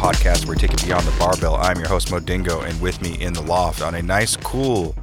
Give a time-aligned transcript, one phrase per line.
[0.00, 1.56] podcast where we take it beyond the barbell.
[1.56, 4.94] I'm your host, Mo Dingo, and with me in the loft on a nice, cool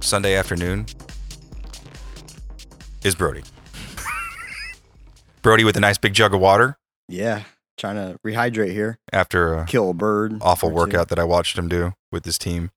[0.00, 0.86] Sunday afternoon
[3.04, 3.42] is Brody.
[5.42, 6.76] Brody with a nice big jug of water
[7.08, 7.44] Yeah,
[7.80, 10.38] trying to rehydrate here, after a kill a bird.
[10.40, 10.76] awful or two.
[10.76, 12.70] workout that I watched him do with his team.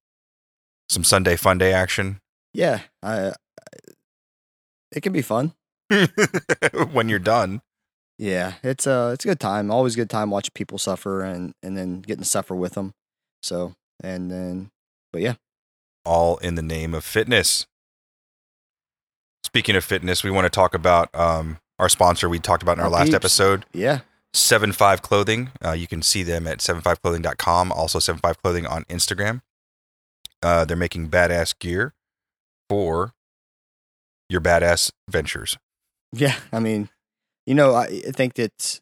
[0.89, 2.19] Some Sunday fun day action
[2.53, 3.33] Yeah, I, I-
[4.91, 5.53] it can be fun.
[6.91, 7.61] when you're done.
[8.19, 9.71] Yeah, it's a it's a good time.
[9.71, 12.93] Always a good time watching people suffer and and then getting to suffer with them.
[13.41, 14.69] So and then,
[15.11, 15.33] but yeah,
[16.05, 17.65] all in the name of fitness.
[19.43, 22.79] Speaking of fitness, we want to talk about um, our sponsor we talked about in
[22.81, 23.15] our Our last peeps.
[23.15, 23.99] episode, yeah,
[24.33, 25.51] 7Five Clothing.
[25.63, 29.41] Uh, you can see them at 75clothing.com, also 7Five Clothing on Instagram.
[30.41, 31.93] Uh, they're making badass gear
[32.69, 33.13] for
[34.29, 35.57] your badass ventures.
[36.11, 36.35] yeah.
[36.51, 36.89] I mean,
[37.45, 38.79] you know, I, think that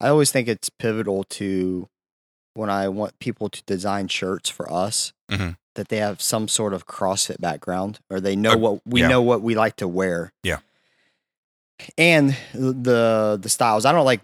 [0.00, 1.88] I always think it's pivotal to
[2.54, 5.56] when I want people to design shirts for us Mhm.
[5.74, 9.08] that they have some sort of CrossFit background or they know Uh, what we yeah.
[9.08, 10.32] know what we like to wear.
[10.42, 10.58] Yeah.
[11.98, 13.84] And the the styles.
[13.86, 14.20] I don't like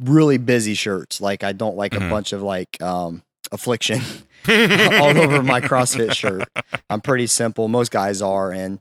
[0.00, 1.20] really busy shirts.
[1.20, 2.06] Like I don't like Mhm.
[2.06, 4.00] a bunch of like um affliction
[4.48, 6.48] all over my CrossFit shirt.
[6.88, 7.68] I'm pretty simple.
[7.68, 8.78] Most guys are, and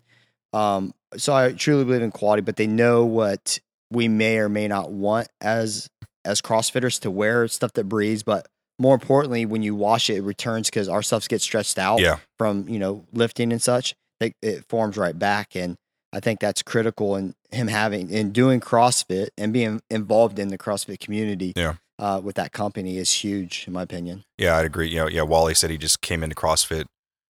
[0.54, 2.42] um, so I truly believe in quality.
[2.42, 3.60] But they know what
[3.92, 5.90] we may or may not want as
[6.26, 8.24] as CrossFitters to wear stuff that breathes.
[8.24, 8.48] But
[8.78, 12.18] more importantly, when you wash it, it returns because our stuff gets stretched out Yeah.
[12.38, 13.96] from you know lifting and such.
[14.22, 15.78] It, it forms right back, and
[16.12, 20.58] I think that's critical in him having in doing CrossFit and being involved in the
[20.58, 21.54] CrossFit community.
[21.56, 21.76] Yeah.
[22.00, 24.24] Uh, with that company is huge, in my opinion.
[24.38, 24.88] Yeah, I'd agree.
[24.90, 26.86] You know, yeah, Wally said he just came into CrossFit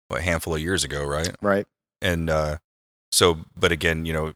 [0.06, 1.34] what, a handful of years ago, right?
[1.42, 1.66] Right.
[2.00, 2.58] and uh
[3.10, 4.32] so but again you know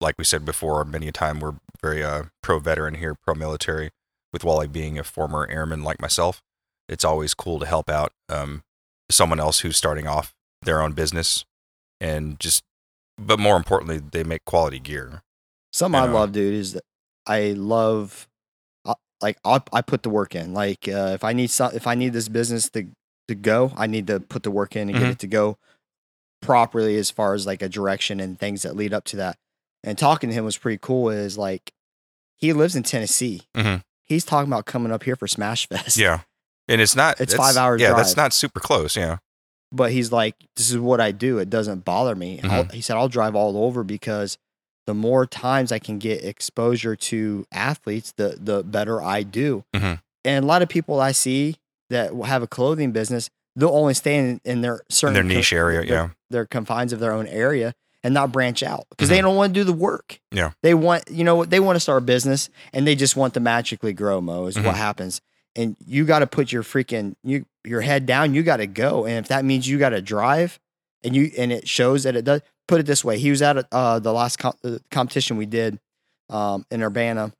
[0.00, 3.90] like we said before many a time we're very uh pro veteran here pro military
[4.32, 6.40] with wally being a former airman like myself
[6.88, 8.62] it's always cool to help out um
[9.10, 10.32] someone else who's starting off
[10.62, 11.44] their own business
[12.00, 12.62] and just
[13.18, 15.22] but more importantly they make quality gear
[15.72, 16.12] Something I know?
[16.14, 16.84] love, dude, is that
[17.26, 18.28] I love,
[18.84, 20.54] I- like I I put the work in.
[20.54, 22.86] Like uh, if I need some, if I need this business to
[23.28, 25.00] to go, I need to put the work in and Mhm.
[25.00, 25.58] get it to go
[26.42, 29.36] properly as far as like a direction and things that lead up to that.
[29.82, 31.10] And talking to him was pretty cool.
[31.10, 31.72] Is like
[32.36, 33.42] he lives in Tennessee.
[33.56, 33.82] Mhm.
[34.04, 35.96] He's talking about coming up here for Smash Fest.
[35.96, 36.20] yeah
[36.68, 39.18] and it's not It's that's- five hours yeah that's not super close yeah
[39.74, 41.38] but he's like, this is what I do.
[41.38, 42.38] It doesn't bother me.
[42.38, 42.50] Mm-hmm.
[42.50, 44.38] I'll, he said, I'll drive all over because
[44.86, 49.64] the more times I can get exposure to athletes, the the better I do.
[49.74, 50.00] Mhm.
[50.24, 51.56] And a lot of people I see
[51.90, 55.28] that have a clothing business, they'll only stay in, in their in certain their co-
[55.28, 59.08] niche area their, yeah their confines of their own area and not branch out because
[59.08, 60.18] they don't want to do the work.
[60.32, 60.36] Mm-hmm.
[60.38, 60.50] Yeah.
[60.62, 63.34] They want, you know, what they want to start a business and they just want
[63.34, 65.20] to magically grow, Mo, is what happens.
[65.56, 68.34] And you got to put your freaking you your head down.
[68.34, 70.58] You got to go, and if that means you got to drive,
[71.04, 72.40] and you and it shows that it does.
[72.66, 74.52] Put it this way: he was at uh, the last uh,
[74.90, 75.78] competition we did
[76.28, 77.32] um, in Urbana,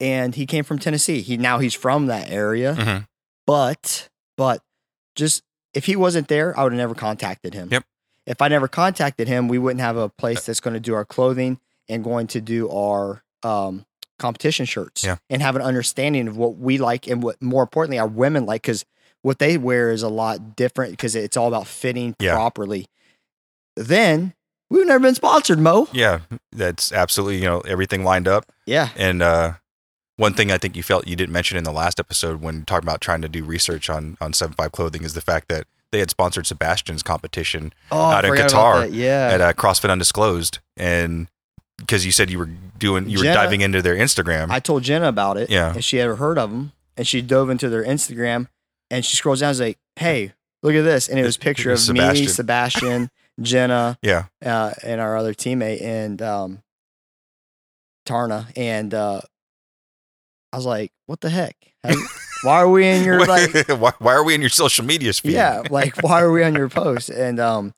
[0.00, 1.20] and he came from Tennessee.
[1.20, 3.06] He now he's from that area, Mhm.
[3.46, 4.62] but but
[5.14, 5.42] just
[5.74, 7.68] if he wasn't there, I would have never contacted him.
[7.70, 7.84] Yep.
[8.26, 11.04] If I never contacted him, we wouldn't have a place that's going to do our
[11.04, 13.84] clothing and going to do our um,
[14.18, 15.16] competition shirts Yeah.
[15.30, 18.62] and have an understanding of what we like and what more importantly our women like
[18.62, 18.84] because
[19.22, 22.34] what they wear is a lot different because it's all about fitting Yeah.
[22.34, 22.86] properly.
[23.76, 24.34] Then
[24.70, 25.88] we've never been sponsored, Mo.
[25.92, 26.20] yeah
[26.52, 28.88] that's absolutely you know everything lined up Yeah.
[28.96, 29.54] And uh,
[30.16, 32.86] one thing I think you felt you didn't mention in the last episode when talking
[32.88, 35.98] about trying to do research on on Seven Five Clothing is the fact that they
[36.00, 38.88] had sponsored Sebastian's competition Oh, Out in Qatar.
[38.92, 39.28] Yeah.
[39.32, 41.28] at uh, CrossFit Undisclosed, and
[41.78, 44.50] because you said you were doing you were diving into their Instagram.
[44.50, 45.50] I told Jenna about it.
[45.50, 45.74] Yeah.
[45.74, 46.72] And she had heard of them.
[46.98, 48.48] And she dove into their Instagram
[48.90, 50.32] and she scrolls down and was like, hey,
[50.62, 51.08] look at this.
[51.08, 52.24] And it was a picture of Sebastian.
[52.24, 56.62] me, Sebastian, Jenna, yeah, uh, and our other teammate and um,
[58.06, 58.46] Tarna.
[58.56, 59.20] And uh,
[60.52, 61.56] I was like, what the heck?
[62.42, 65.32] Why are we in your like why, why are we in your social media feed?
[65.32, 67.08] yeah, like why are we on your post?
[67.08, 67.72] And um,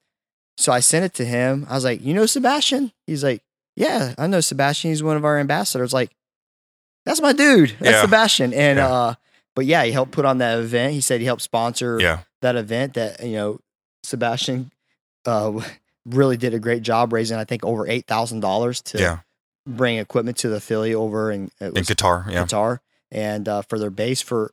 [0.57, 1.65] so I sent it to him.
[1.71, 2.93] I was like, you know Sebastian?
[3.07, 3.41] He's like,
[3.79, 4.91] yeah, I know Sebastian.
[4.91, 5.93] He's one of our ambassadors.
[5.93, 6.11] Like,
[7.07, 7.71] that's my dude.
[7.81, 8.01] That's Yeah.
[8.03, 8.53] Sebastian.
[8.53, 8.89] And Yeah.
[8.93, 9.15] uh,
[9.55, 10.93] but yeah, he helped put on that event.
[10.93, 12.95] He said he helped sponsor yeah, that event.
[12.95, 13.61] That you know,
[14.03, 14.71] Sebastian
[15.27, 15.61] uh
[16.07, 17.37] really did a great job raising.
[17.39, 19.19] I think over eight thousand dollars to yeah.
[19.67, 22.79] bring equipment to the Philly over in it In Qatar, yeah, Qatar.
[23.11, 24.53] and uh, for their base for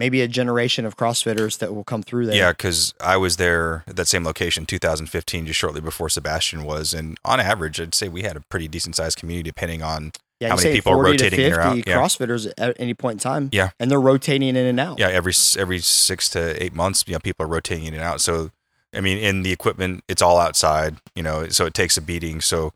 [0.00, 2.34] maybe a generation of CrossFitters that will come through there.
[2.34, 6.94] Yeah, because I was there at that same location, 2015, just shortly before Sebastian was,
[6.94, 10.48] and on average, I'd say we had a pretty decent sized community, depending on yeah,
[10.48, 11.76] how many people are 40 to rotating in or out?
[11.76, 11.98] Yeah.
[11.98, 13.50] CrossFitters at any point in time.
[13.52, 13.70] Yeah.
[13.78, 14.98] and they're rotating in and out.
[14.98, 18.22] yeah every every six to eight months, you know, people are rotating in and out.
[18.22, 18.50] So,
[18.94, 22.40] I mean, in the equipment, it's all outside, you know, so it takes a beating.
[22.40, 22.72] So,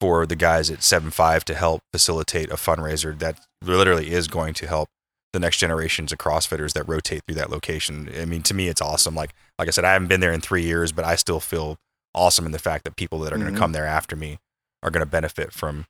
[0.00, 4.52] for the guys at seven five to help facilitate a fundraiser, that literally is going
[4.54, 4.88] to help
[5.34, 8.08] the next generations of CrossFitters that rotate through that location.
[8.18, 9.14] I mean, to me, it's awesome.
[9.14, 11.76] Like like I said, I haven't been there in three years, but I still feel
[12.14, 13.54] awesome in the fact that people that are going Mhm.
[13.54, 14.38] to come there after me
[14.82, 15.84] are going to benefit from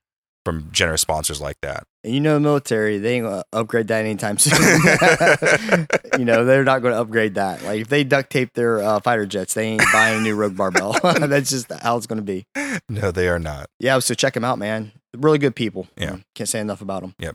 [0.45, 1.85] from generous sponsors like that.
[2.05, 4.53] And you know, the military, they ain't gonna upgrade that anytime soon.
[6.19, 7.63] you know, they're not going to upgrade that.
[7.63, 10.55] Like if they duct tape their uh, fighter jets, they ain't buying a new Rogue
[10.57, 10.99] barbell.
[11.03, 12.45] That's just how it's going to be.
[12.91, 13.67] No, they are not.
[13.81, 14.93] Yeah, so check them out, man.
[15.17, 15.87] Really good people.
[15.97, 16.17] Yeah.
[16.35, 17.15] can't say enough about them.
[17.19, 17.35] Yep,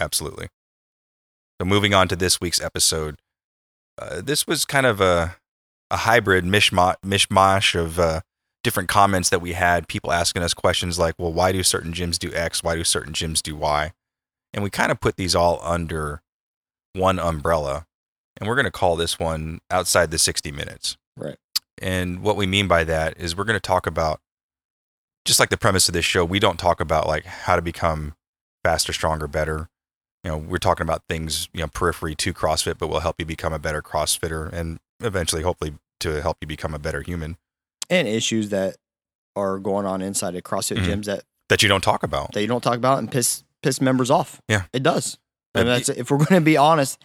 [0.00, 0.48] Absolutely.
[1.60, 3.20] So moving on to this week's episode,
[3.98, 5.36] uh, this was kind of a
[5.90, 8.20] a hybrid mishmash, mishmash of uh,
[8.62, 9.86] different comments that we had.
[9.86, 12.62] People asking us questions like, "Well, why do certain gyms do X?
[12.62, 13.92] Why do certain gyms do Y?"
[14.54, 16.22] And we kind of put these all under
[16.94, 17.84] one umbrella,
[18.38, 20.96] and we're going to call this one outside the sixty minutes.
[21.14, 21.36] Right.
[21.76, 24.20] And what we mean by that is we're going to talk about
[25.26, 26.24] just like the premise of this show.
[26.24, 28.14] We don't talk about like how to become
[28.64, 29.68] faster, stronger, better.
[30.24, 33.24] You know, we're talking about things, you know, periphery to CrossFit, but will help you
[33.24, 37.36] become a better CrossFitter and eventually, hopefully, to help you become a better human
[37.88, 38.76] And issues that
[39.36, 40.86] are going on inside of CrossFit Mhm.
[40.86, 42.32] gyms that, that you don't talk about.
[42.32, 44.40] that you don't talk about and piss piss members off.
[44.48, 44.62] Yeah.
[44.72, 45.18] It does.
[45.54, 46.98] And that's if we're going to be honest,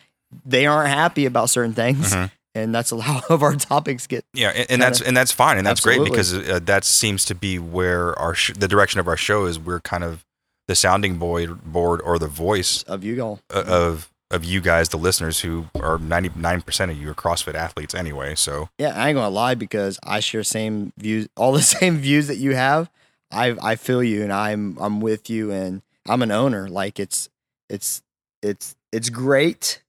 [0.45, 2.31] they aren't happy about certain things, Mhm.
[2.53, 4.23] and that's a lot of our topics get.
[4.33, 6.09] Yeah, and, and that's and that's fine, and that's Absolutely.
[6.09, 9.45] great because uh, that seems to be where our sh- the direction of our show
[9.45, 9.57] is.
[9.59, 10.23] We're kind of
[10.67, 14.97] the sounding board board or the voice Of you all, of of you guys, the
[14.97, 18.35] listeners, who are ninety nine percent of you are CrossFit athletes anyway.
[18.35, 22.27] So Yeah, I ain't gonna lie because I share same views, all the same views
[22.27, 22.89] that you have.
[23.31, 26.67] I I feel you, and I'm I'm with you, and I'm an owner.
[26.67, 27.29] Like it's
[27.69, 28.01] it's
[28.41, 29.81] it's it's great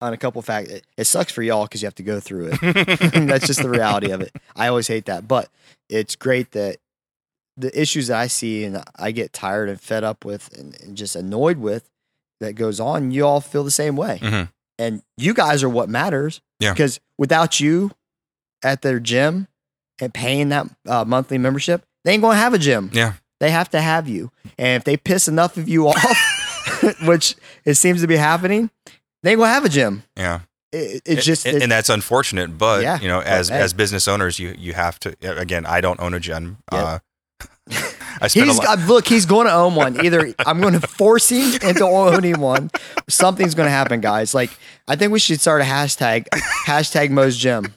[0.00, 0.70] on a couple facts.
[0.70, 2.60] It, it sucks for y'all because you have to go through it.
[3.26, 4.34] That's just the reality of it.
[4.56, 5.48] I always hate that, but
[5.88, 6.78] it's great that
[7.56, 10.96] the issues that I see and I get tired and fed up with and, and
[10.96, 11.88] just annoyed with
[12.40, 13.10] that goes on.
[13.10, 14.48] You all feel the same way Mhm.
[14.78, 16.40] and you guys are what matters.
[16.60, 16.72] Yeah.
[16.72, 17.90] Because without you
[18.64, 19.48] at their gym
[20.00, 22.90] and paying that uh, monthly membership, they ain't gonna have a gym.
[22.92, 23.14] Yeah.
[23.40, 27.34] They have to have you, and if they piss enough of you off, which
[27.64, 28.70] it seems to be happening,
[29.24, 30.04] they ain't gonna have a gym.
[30.16, 30.40] yeah,
[30.72, 32.56] It, it's just and, it- and that's unfortunate.
[32.56, 33.60] But Yeah, you know, as hey.
[33.60, 35.66] as business owners, you you have to again.
[35.66, 36.58] I don't own a gym.
[36.70, 37.00] Uh,
[38.20, 38.78] I He's lot.
[38.80, 39.06] look.
[39.08, 40.04] He's going to own one.
[40.04, 42.70] Either I'm going to force him into owning one.
[43.08, 44.34] Something's going to happen, guys.
[44.34, 44.50] Like
[44.86, 46.26] I think we should start a hashtag.
[46.66, 47.74] Hashtag Mo's Gym,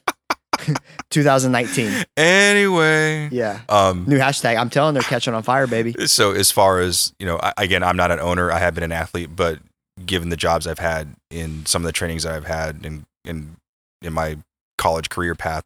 [1.09, 2.03] 2019.
[2.17, 4.57] Anyway, Yeah, um, new hashtag.
[4.57, 5.95] I'm telling, they're catching on fire, baby.
[6.07, 8.83] so as far as you know I, again i'm not an owner i have been
[8.83, 9.59] an athlete but
[10.05, 13.55] given the jobs i've had in some of the trainings that i've had in in
[14.01, 14.37] in my
[14.77, 15.63] college career path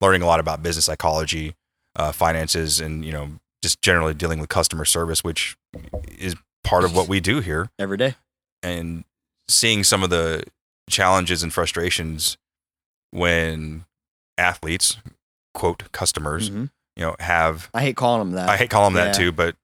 [0.00, 1.54] learning a lot about business psychology
[1.96, 3.30] uh, finances and you know
[3.62, 5.56] just generally dealing with customer service which
[6.18, 6.34] is
[6.64, 8.14] part of what we do here Every day.
[8.62, 9.04] and
[9.48, 10.44] seeing some of the
[10.88, 12.36] challenges and frustrations
[13.10, 13.84] when
[14.38, 14.96] athletes
[15.54, 16.70] quote customers Mhm.
[16.96, 18.48] you know have I hate calling them that.
[18.48, 19.56] i hate calling them that too but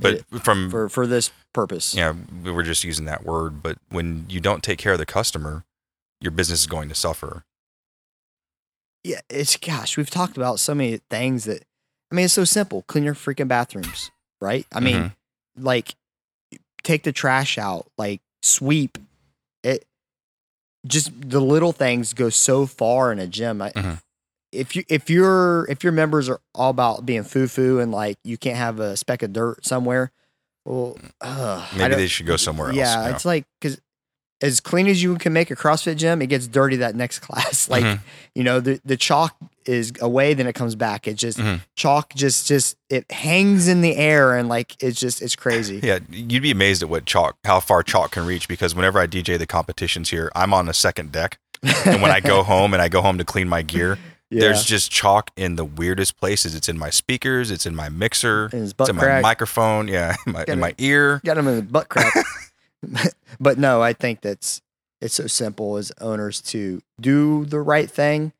[0.00, 1.92] but from for for this purpose.
[1.94, 5.06] yeah, we we're just using that word, but when you don't take care of the
[5.06, 5.64] customer,
[6.20, 7.42] your business is going to suffer.
[9.02, 11.64] yeah, it's gosh, we've talked about so many things that
[12.10, 12.82] I mean, it's so simple.
[12.82, 14.10] Clean your freaking bathrooms,
[14.40, 14.66] right?
[14.72, 15.12] I mean, Mhm.
[15.58, 15.94] like
[16.82, 18.98] take the trash out, like sweep
[19.62, 19.84] it.
[20.86, 23.60] Just the little things go so far in a gym.
[23.60, 24.00] I, Mhm.
[24.50, 28.16] If you if your if your members are all about being foo foo and like
[28.24, 30.10] you can't have a speck of dirt somewhere,
[30.64, 32.76] well, uh, Maybe they should go somewhere else.
[32.78, 33.78] yeah, it's like because
[34.40, 37.68] as clean as you can make a CrossFit gym, it gets dirty that next class.
[37.68, 38.00] Like Mhm.
[38.34, 39.36] you know, the the chalk
[39.68, 41.06] is away, then it comes back.
[41.06, 41.60] It just Mhm.
[41.76, 45.78] chalk just just it hangs in the air and like it's just it's crazy.
[45.82, 48.48] yeah, you'd be amazed at what chalk, how far chalk can reach.
[48.48, 51.38] Because whenever I DJ the competitions here, I'm on the second deck,
[51.84, 53.98] and when I go home and I go home to clean my gear,
[54.30, 54.40] Yeah.
[54.40, 56.54] there's just chalk in the weirdest places.
[56.54, 59.22] It's in my speakers, it's in my mixer, his it's in my crack.
[59.22, 61.20] microphone, yeah, in my, in my ear.
[61.24, 62.14] Got him in the butt crack.
[63.40, 64.62] but no, I think that's
[65.00, 68.32] it's so simple as owners to do the right thing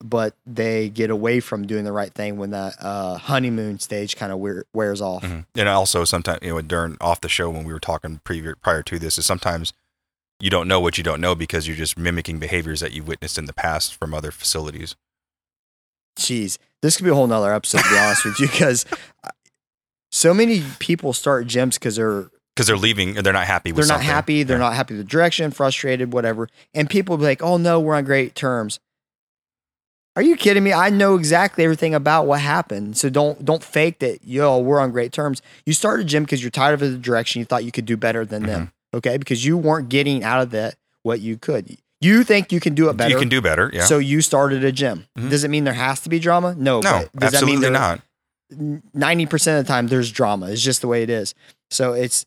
[0.00, 4.32] but they get away from doing the right thing when that uh, honeymoon stage kind
[4.32, 5.22] of wear, wears off.
[5.22, 5.46] Mhm.
[5.54, 8.82] And also sometimes you know during off the show when we were talking previous prior
[8.82, 9.72] to this is sometimes
[10.40, 13.38] you don't know what you don't know because you're just mimicking behaviors that you've witnessed
[13.38, 14.96] in the past from other facilities.
[16.18, 18.84] Jeez, this could be a whole nother episode to be honest with you because
[20.12, 23.86] so many people start gyms because they're Because they're leaving and they're not happy with
[23.86, 24.08] they're not something.
[24.14, 24.64] happy, they're Yeah.
[24.64, 28.04] not happy with the direction, frustrated, whatever, and people be like, "Oh no, we're on
[28.04, 28.78] great terms."
[30.16, 30.72] Are you kidding me?
[30.72, 32.96] I know exactly everything about what happened.
[32.96, 34.24] So don't don't fake that.
[34.24, 35.42] Yo, we're on great terms.
[35.66, 37.40] You started a gym because you're tired of the direction.
[37.40, 38.60] You thought you could do better than them.
[38.60, 38.96] Mm-hmm.
[38.98, 41.76] Okay, because you weren't getting out of that what you could.
[42.00, 43.10] You think you can do it better.
[43.10, 43.70] You can do better.
[43.72, 43.84] Yeah.
[43.84, 45.06] So you started a gym.
[45.18, 45.30] Mhm.
[45.30, 46.54] Does it mean there has to be drama?
[46.56, 46.80] No.
[46.80, 48.00] no, does that mean absolutely not.
[48.92, 50.46] ninety percent of the time there's drama.
[50.50, 51.34] It's just the way it is.
[51.70, 52.24] So it's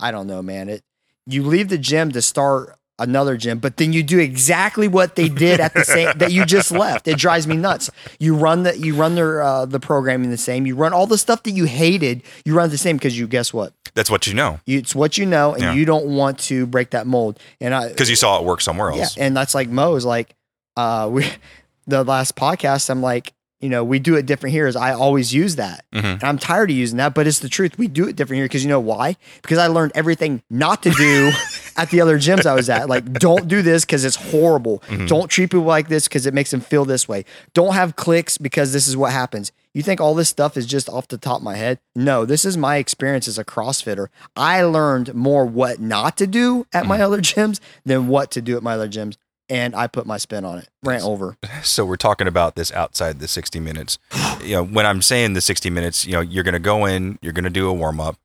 [0.00, 0.68] I don't know, man.
[0.70, 0.82] It
[1.26, 5.28] you leave the gym to start another gym, but then you do exactly what they
[5.28, 7.06] did at the same that you just left.
[7.08, 7.90] It drives me nuts.
[8.18, 10.66] You run the you run their uh, the programming the same.
[10.66, 12.22] You run all the stuff that you hated.
[12.44, 13.72] You run the same because you guess what?
[13.94, 15.72] That's what you know You, it's what you know, and Yeah.
[15.74, 17.38] you don't want to break that mold.
[17.60, 19.16] And I because you saw it work somewhere else.
[19.16, 20.34] yeah, and that's like Mo's like
[20.76, 21.26] uh we
[21.86, 25.34] the last podcast I'm like, you know, we do it different here is I always
[25.34, 25.84] use that.
[25.92, 26.04] Mhm.
[26.14, 27.76] And I'm tired of using that, but it's the truth.
[27.78, 29.16] We do it different here because you know why?
[29.42, 31.32] Because I learned everything not to do
[31.76, 32.88] at the other gyms I was at.
[32.88, 34.82] Like, don't do this because it's horrible.
[35.06, 37.24] Don't treat people like this because it makes them feel this way.
[37.52, 39.50] Don't have clicks because this is what happens.
[39.74, 41.78] You think all this stuff is just off the top of my head?
[41.94, 44.06] No, this is my experience as a CrossFitter.
[44.34, 48.56] I learned more what not to do at my other gyms than what to do
[48.56, 49.16] at my other gyms.
[49.50, 50.68] And I put my spin on it.
[50.82, 51.36] Rant over.
[51.62, 53.98] So we're talking about this outside the 60 minutes.
[54.40, 57.18] You know, when I'm saying the 60 minutes, you know, you're going to go in,
[57.20, 58.16] you're going to do a warm up,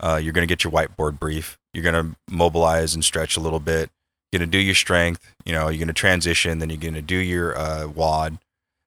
[0.00, 3.40] uh, you're going to get your whiteboard brief, you're going to mobilize and stretch a
[3.40, 3.90] little bit,
[4.32, 6.94] you're going to do your strength, you know, you're going to transition, then you're going
[6.94, 8.38] to do your uh, WOD,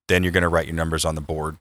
[0.07, 1.57] then you're going to write your numbers on the board.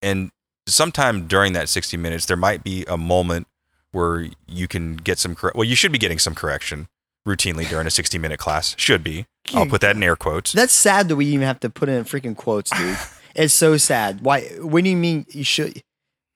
[0.00, 0.30] And
[0.66, 3.46] sometime during that 60 minutes, there might be a moment
[3.92, 5.56] where you can get some correct.
[5.56, 6.88] Well, you should be getting some correction
[7.26, 8.74] routinely during a 60 minute class.
[8.78, 9.26] Should be.
[9.52, 10.52] I'll put that in air quotes.
[10.52, 12.96] That's sad that we even have to put in freaking quotes, dude.
[13.34, 14.22] it's so sad.
[14.22, 14.42] Why?
[14.60, 15.82] What do you mean you should?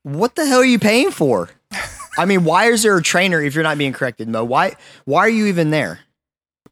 [0.02, 1.50] What the hell are you paying for?
[2.16, 4.44] I mean, why is there a trainer if you're not being corrected, Mo?
[4.44, 4.74] Why?
[5.04, 6.00] Why are you even there?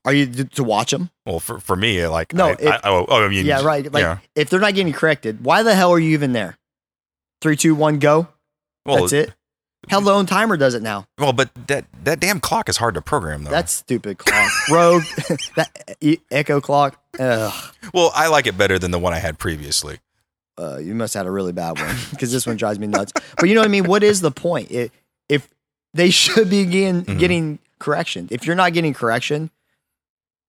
[0.04, 1.11] Are you to, to watch them?
[1.25, 3.92] Well, for, for me, like, No, I, it- I, oh, oh, I mean, Yeah, right.
[3.92, 4.18] Like, yeah.
[4.35, 6.56] if they're not getting corrected, why the hell are you even there?
[7.42, 8.28] Three, two, one, go.
[8.85, 9.35] Well, That's it.
[9.88, 11.07] Hell, the own timer does it now.
[11.19, 13.50] Well, but that that damn clock is hard to program, though.
[13.50, 14.50] That stupid clock.
[14.71, 15.02] Rogue,
[15.57, 17.00] that e- Echo clock.
[17.19, 17.75] Ugh.
[17.95, 19.99] well, I like it better than the one I had previously.
[20.59, 23.12] uh, you must have had a really bad one because this one drives me nuts.
[23.38, 23.85] But you know what I mean?
[23.85, 24.71] What is the point?
[24.71, 24.90] It,
[25.28, 25.49] if
[25.95, 27.19] they should be getting, Mhm.
[27.19, 29.50] getting correction, if you're not getting correction,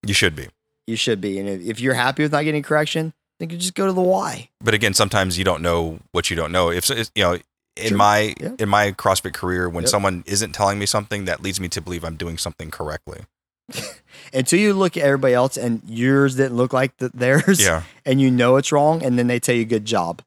[0.06, 0.48] You should be,
[0.88, 1.40] you should be.
[1.40, 4.02] And if, if you're happy with not getting correction, then you just go to the
[4.02, 4.50] why.
[4.62, 6.70] but again, sometimes you don't know what you don't know.
[6.72, 7.38] If, you know,
[7.78, 8.52] in my Yeah.
[8.60, 9.90] in my CrossFit career, when Yep.
[9.90, 13.22] someone isn't telling me something, that leads me to believe I'm doing something correctly.
[14.34, 18.20] Until you look at everybody else and yours didn't look like the, theirs, Yeah, and
[18.22, 20.22] you know it's wrong, and then they tell you good job.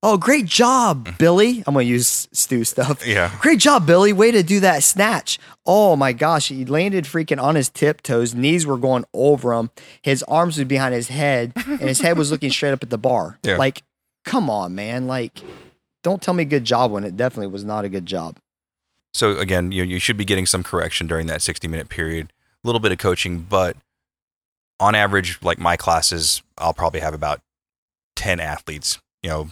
[0.00, 1.16] Oh, great job, mm-hmm.
[1.18, 1.64] Billy.
[1.66, 3.04] I'm gonna use Stu stuff.
[3.06, 3.32] yeah.
[3.40, 4.12] Great job, Billy.
[4.12, 5.40] Way to do that snatch.
[5.66, 6.48] Oh my gosh.
[6.48, 8.32] He landed freaking on his tiptoes.
[8.32, 9.70] Knees were going over him.
[10.02, 12.98] His arms were behind his head, and his head was looking straight up at the
[12.98, 13.38] bar.
[13.42, 13.56] Yeah.
[13.56, 13.82] Like,
[14.24, 15.08] come on, man.
[15.08, 15.40] Like,
[16.02, 18.38] don't tell me good job when it definitely was not a good job.
[19.14, 22.32] So again, you you should be getting some correction during that 60 minute period.
[22.64, 23.76] A little bit of coaching, but
[24.80, 27.40] on average, like my classes, I'll probably have about
[28.16, 28.98] 10 athletes.
[29.22, 29.48] You know,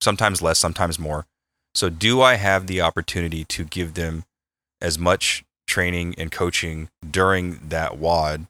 [0.00, 1.26] sometimes less, sometimes more.
[1.74, 4.24] So do I have the opportunity to give them
[4.80, 8.46] as much training and coaching during that WOD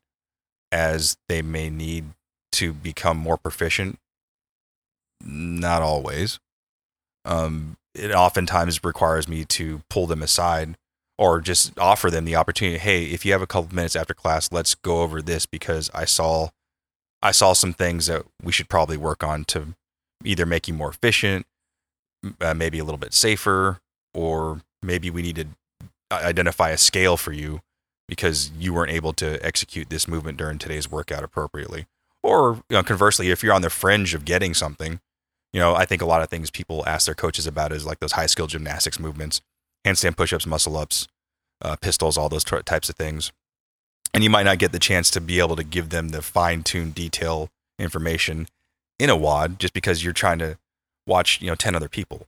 [0.71, 2.07] as they may need
[2.53, 3.99] to become more proficient?
[5.25, 6.39] Not always.
[7.27, 10.77] Um, it oftentimes requires me to pull them aside
[11.19, 14.53] or just offer them the opportunity hey if you have a couple minutes after class
[14.53, 16.51] let's go over this because i saw
[17.23, 19.69] i saw some things that we should probably work on to
[20.25, 21.47] either make you more efficient
[22.43, 23.81] uh, maybe a little bit safer
[24.13, 25.47] or maybe we need to
[26.13, 27.61] identify a scale for you
[28.09, 31.87] because you weren't able to execute this movement during today's workout appropriately.
[32.23, 35.01] Or you know, conversely if you're on the fringe of getting something
[35.53, 38.01] you know i think a lot of things people ask their coaches about is like
[38.01, 39.41] those high skill gymnastics movements
[39.87, 41.07] handstand push-ups, muscle ups,
[41.63, 43.33] uh, pistols, all those t- types of things.
[44.13, 46.95] And you might not get the chance to be able to give them the fine-tuned
[46.95, 48.49] detail information
[48.99, 50.59] in a WOD just because you're trying to
[51.07, 52.27] watch, you know, 10 other people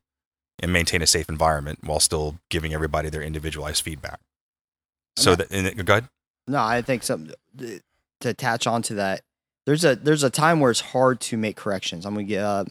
[0.61, 4.21] and maintain a safe environment while still giving everybody their individualized feedback.
[5.17, 6.09] So that, and go ahead.
[6.47, 7.81] No, I think something to
[8.29, 9.23] attach onto that.
[9.67, 12.07] there's a there's a time where it's hard to make corrections.
[12.07, 12.65] I'm gonna get uh,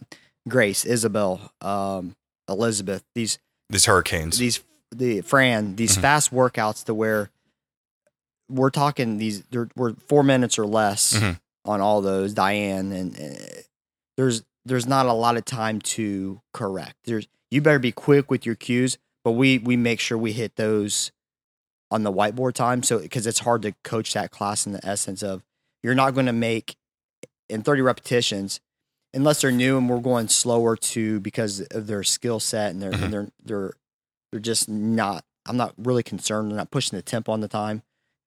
[0.48, 2.16] Grace, Isabel, um,
[2.48, 3.04] Elizabeth.
[3.14, 3.38] These
[3.70, 4.38] These hurricanes.
[4.38, 6.00] these the Fran these Mhm.
[6.00, 7.30] fast workouts to where
[8.48, 9.42] we're talking these
[9.76, 11.38] we're four minutes or less Mhm.
[11.66, 13.60] on all those Diane and uh,
[14.16, 18.46] there's there's not a lot of time to correct there's you better be quick with
[18.46, 21.12] your cues but we we make sure we hit those
[21.90, 25.22] on the whiteboard time so because it's hard to coach that class in the essence
[25.22, 25.42] of
[25.82, 26.76] you're not going to make
[27.50, 28.60] in 30 repetitions
[29.14, 32.92] unless they're new and we're going slower to because of their skill set and they're
[32.92, 33.02] Mhm.
[33.04, 33.72] and they're they're
[34.32, 36.50] they're just not I'm not really concerned.
[36.50, 37.82] They're not pushing the tempo on the time.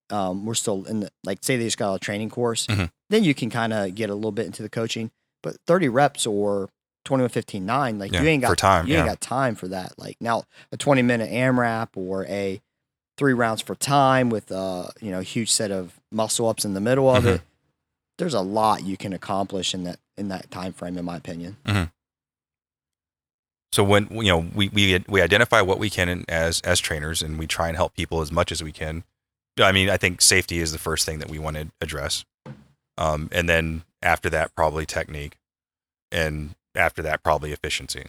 [0.10, 2.66] Um, we're still in the like say they just got a training course.
[2.68, 2.90] Mhm.
[3.10, 5.12] Then you can kind of get a little bit into the coaching.
[5.44, 6.70] But 30 reps or
[7.06, 9.98] 21 15 9 like Yeah, you ain't got time, you ain't got time for that.
[10.00, 12.62] Like now a 20 minute AMRAP or a
[13.18, 16.74] three rounds for time with uh you know a huge set of muscle ups in
[16.74, 17.36] the middle of Mhm.
[17.36, 17.42] it.
[18.18, 21.58] There's a lot you can accomplish in that in that time frame in my opinion.
[23.74, 27.38] So when you know we we we identify what we can as as trainers, and
[27.40, 29.04] we try and help people as much as we can.
[29.60, 32.26] I mean, I think safety is the first thing that we want to address,
[32.98, 35.38] um, and then after that, probably technique,
[36.12, 38.06] and after that, probably efficiency.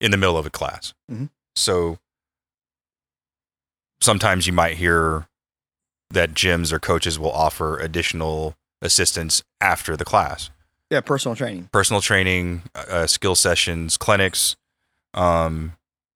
[0.00, 1.28] In the middle of a class, Mhm.
[1.56, 1.98] so
[4.00, 5.28] sometimes you might hear
[6.10, 10.48] that gyms or coaches will offer additional assistance after the class
[10.90, 11.68] Yeah, personal training.
[11.72, 14.56] personal training, uh, skill sessions, clinics,
[15.14, 15.74] um,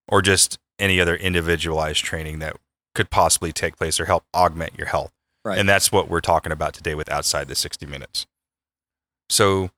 [0.08, 2.56] or just any other individualized training that
[2.94, 5.12] could possibly take place or help augment your health.
[5.44, 5.58] Right.
[5.58, 8.26] And that's what we're talking about today with outside the 60 minutes.
[9.28, 9.70] So,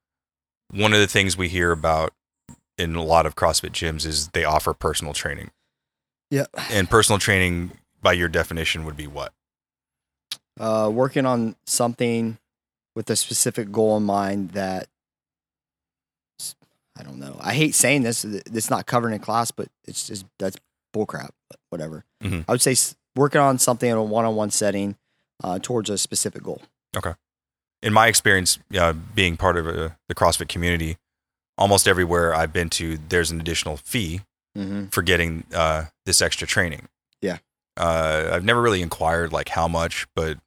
[0.71, 2.13] one of the things we hear about
[2.77, 5.51] in a lot of CrossFit gyms is they offer personal training.
[6.31, 6.47] Yeah.
[6.71, 7.73] And personal training,
[8.03, 9.33] by your definition, would be what?
[10.61, 12.39] uh, working on something
[12.95, 14.89] with a specific goal in mind that
[16.97, 17.37] I don't know.
[17.41, 18.25] I hate saying this.
[18.25, 20.57] It's not covered in class, but it's just that's
[20.95, 21.31] bullcrap.
[21.51, 22.05] But whatever.
[22.23, 22.45] Mhm.
[22.49, 22.77] I would say
[23.17, 24.97] working on something in a one-on-one setting
[25.43, 26.63] uh, towards a specific goal.
[26.97, 27.15] Okay.
[27.83, 30.97] In my experience, uh, being part of uh the CrossFit community,
[31.59, 34.21] almost everywhere I've been to, there's an additional fee
[34.57, 34.87] Mm-hmm.
[34.91, 36.87] for getting uh, this extra training.
[37.21, 37.39] Yeah.
[37.77, 40.39] Uh, I've never really inquired like how much, but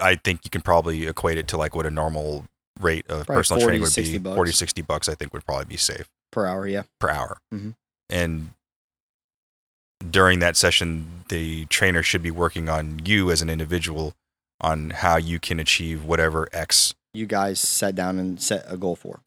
[0.00, 2.46] I think you can probably equate it to like what a normal
[2.80, 4.18] rate of Probably personal 40, training would 60 be.
[4.18, 4.34] bucks.
[4.36, 6.82] 40, 60 bucks, I think would probably be safe Per hour, yeah.
[6.98, 7.38] per hour.
[7.52, 7.74] Mhm.
[8.08, 8.50] And
[10.10, 14.14] during that session, the trainer should be working on you as an individual
[14.60, 18.96] on how you can achieve whatever X You guys sat down and set a goal
[18.96, 19.20] for.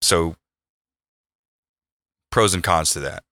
[0.00, 0.36] So,
[2.30, 3.22] pros and cons to that.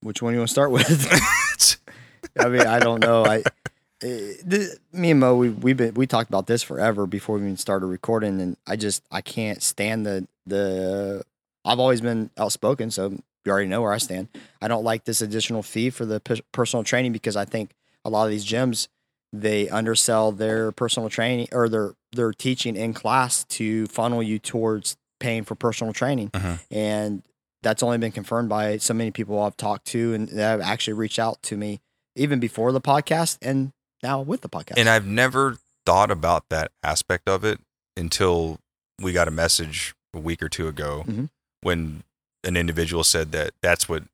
[0.00, 0.88] Which one you want to start with?
[2.38, 3.24] I mean, I don't know.
[3.24, 3.42] I,
[4.06, 7.56] eh, me and Mo, we we've been we talked about this forever before we even
[7.56, 11.22] started recording, and I just I can't stand the the.
[11.64, 13.10] I've always been outspoken, so
[13.44, 14.28] you already know where I stand.
[14.62, 17.70] I don't like this additional fee for the pe- personal training because I think
[18.04, 18.88] a lot of these gyms
[19.32, 24.96] they undersell their personal training or their their teaching in class to funnel you towards
[25.18, 26.58] paying for personal training, Mhm.
[26.70, 27.22] and
[27.62, 30.92] that's only been confirmed by so many people I've talked to and that have actually
[30.94, 31.80] reached out to me
[32.14, 34.74] even before the podcast and now with the podcast.
[34.76, 37.60] and I've never thought about that aspect of it
[37.96, 38.58] until
[39.00, 41.30] we got a message a week or two ago Mhm.
[41.62, 42.02] when
[42.44, 44.04] an individual said that that's what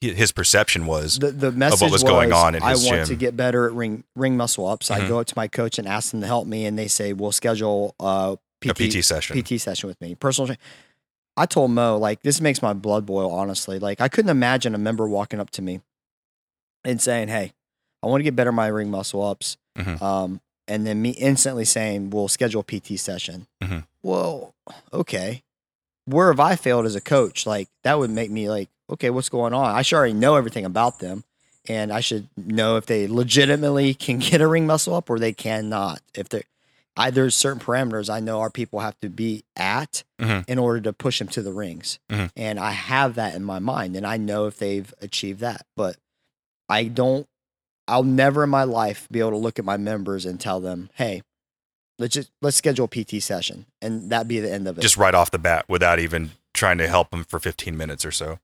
[0.00, 1.18] his perception was.
[1.20, 3.06] the, the message was going on I want gym.
[3.06, 4.90] to get better at ring ring muscle ups.
[4.90, 5.08] I Mhm.
[5.08, 7.30] go up to my coach and ask them to help me, and they say we'll
[7.32, 9.40] schedule uh, a PT session.
[9.40, 10.14] PT session with me.
[10.16, 10.56] Personal.
[11.36, 13.78] I told Mo, like, this makes my blood boil, honestly.
[13.78, 15.80] Like, I couldn't imagine a member walking up to me
[16.84, 17.52] and saying, Hey,
[18.02, 19.56] I want to get better my ring muscle ups.
[19.78, 20.00] Mhm.
[20.02, 23.46] Um, and then me instantly saying, We'll schedule a PT session.
[23.62, 23.84] Mhm.
[24.02, 24.54] Well,
[24.92, 25.42] okay.
[26.06, 27.46] Where have I failed as a coach?
[27.46, 29.74] Like, that would make me like, okay, what's going on?
[29.74, 31.24] I should already know everything about them.
[31.68, 35.32] And I should know if they legitimately can get a ring muscle up or they
[35.32, 36.00] cannot.
[36.14, 36.42] If they're,
[36.96, 40.44] I, there's certain parameters I know our people have to be at Mhm.
[40.48, 41.98] in order to push them to the rings.
[42.10, 42.30] Mhm.
[42.36, 45.64] And I have that in my mind and I know if they've achieved that.
[45.76, 45.96] But
[46.68, 47.26] I don't,
[47.88, 50.90] I'll never in my life be able to look at my members and tell them,
[50.94, 51.22] hey,
[51.98, 53.66] let's just, let's schedule a PT session.
[53.80, 54.80] And that be the end of it.
[54.80, 58.12] Just right off the bat without even trying to help them for 15 minutes or
[58.12, 58.38] so.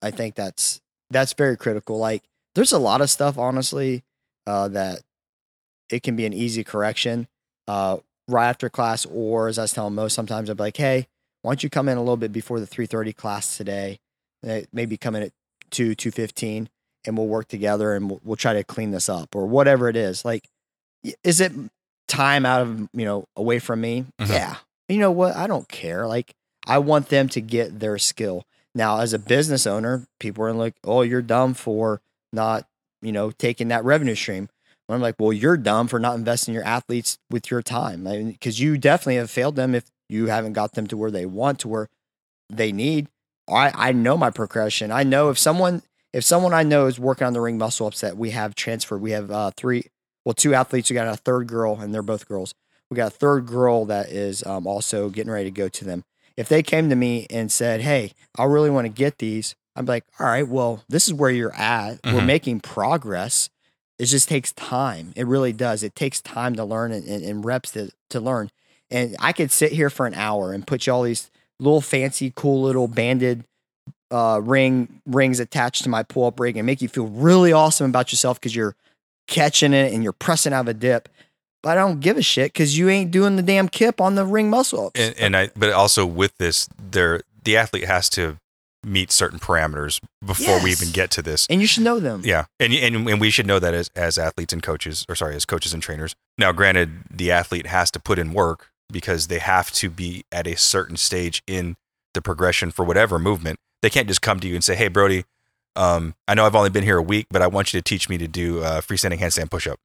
[0.00, 0.80] I think that's,
[1.10, 1.98] that's very critical.
[1.98, 2.22] Like
[2.54, 4.02] there's a lot of stuff, honestly,
[4.46, 5.00] uh, that
[5.90, 7.28] it can be an easy correction
[7.68, 11.06] uh, right after class, or as I was telling most, sometimes I'd be like, "Hey,
[11.42, 14.00] why don't you come in a little bit before the three thirty class today?
[14.72, 15.32] Maybe come in at
[15.70, 16.68] two two fifteen,
[17.06, 19.96] and we'll work together and we'll, we'll try to clean this up or whatever it
[19.96, 20.24] is.
[20.24, 20.48] Like,
[21.24, 21.52] is it
[22.12, 24.04] time out of you know away from me.
[24.20, 24.28] Mhm.
[24.28, 24.56] Yeah,
[24.88, 25.34] you know what?
[25.34, 26.06] I don't care.
[26.06, 26.34] Like
[26.66, 28.44] I want them to get their skill.
[28.74, 32.00] Now, as a business owner, people are like, "Oh, you're dumb for
[32.32, 32.66] not
[33.00, 34.48] you know taking that revenue stream."
[34.88, 38.60] And I'm like, "Well, you're dumb for not investing your athletes with your time, because
[38.60, 41.68] you definitely have failed them if you haven't got them to where they want to
[41.68, 41.88] where
[42.50, 43.08] they need."
[43.48, 44.92] I I know my progression.
[44.92, 48.00] I know if someone if someone I know is working on the ring muscle ups
[48.00, 49.84] that we have transferred, we have uh, three,
[50.24, 50.90] well, two athletes.
[50.90, 52.54] We got a third girl, and they're both girls.
[52.90, 56.04] We got a third girl that is um, also getting ready to go to them.
[56.36, 59.86] If they came to me and said, "Hey, I really want to get these," I'm
[59.86, 62.00] like, "All right, well, this is where you're at.
[62.04, 62.26] We're Mhm.
[62.26, 63.48] making progress.
[63.98, 65.12] It just takes time.
[65.16, 65.82] It really does.
[65.82, 68.50] It takes time to learn and, and, and reps to, to learn.
[68.90, 72.32] And I could sit here for an hour and put you all these little fancy,
[72.34, 73.44] cool little banded
[74.12, 77.90] uh, ring rings attached to my pull up rig and make you feel really awesome
[77.90, 78.76] about yourself because you're
[79.26, 81.08] catching it and you're pressing out of a dip.
[81.62, 84.26] But I don't give a shit because you ain't doing the damn kip on the
[84.26, 85.00] ring muscle ups.
[85.00, 88.36] and, and I, but also with this, there the athlete has to
[88.84, 91.46] meet certain parameters before we even get to this.
[91.48, 92.22] And you should know them.
[92.24, 95.36] Yeah, and and and we should know that as as athletes and coaches, or sorry,
[95.36, 96.14] as coaches and trainers.
[96.36, 100.46] Now, granted, the athlete has to put in work because they have to be at
[100.46, 101.76] a certain stage in
[102.14, 103.58] the progression for whatever movement.
[103.82, 105.24] They can't just come to you and say, "Hey, Brody,
[105.76, 108.08] um, I know I've only been here a week, but I want you to teach
[108.08, 109.78] me to do uh, freestanding handstand push-up,"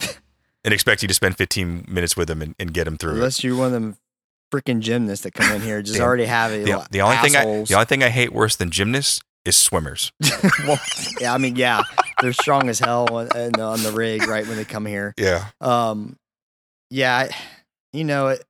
[0.64, 3.16] and expect you to spend 15 minutes with them and, and get them through it.
[3.16, 3.96] Unless you're one of them
[4.52, 6.06] freaking gymnasts that come in here, just Damn.
[6.06, 6.66] already have it.
[6.66, 10.12] The, the only thing I the only thing I hate worse than gymnasts is swimmers.
[10.66, 10.78] well,
[11.20, 11.82] yeah, I mean, yeah,
[12.20, 13.28] they're strong as hell on,
[13.60, 15.14] on the- rig right when they come here.
[15.18, 15.46] Yeah.
[15.60, 16.16] Um,
[16.90, 17.28] yeah,
[17.92, 18.44] you know, it,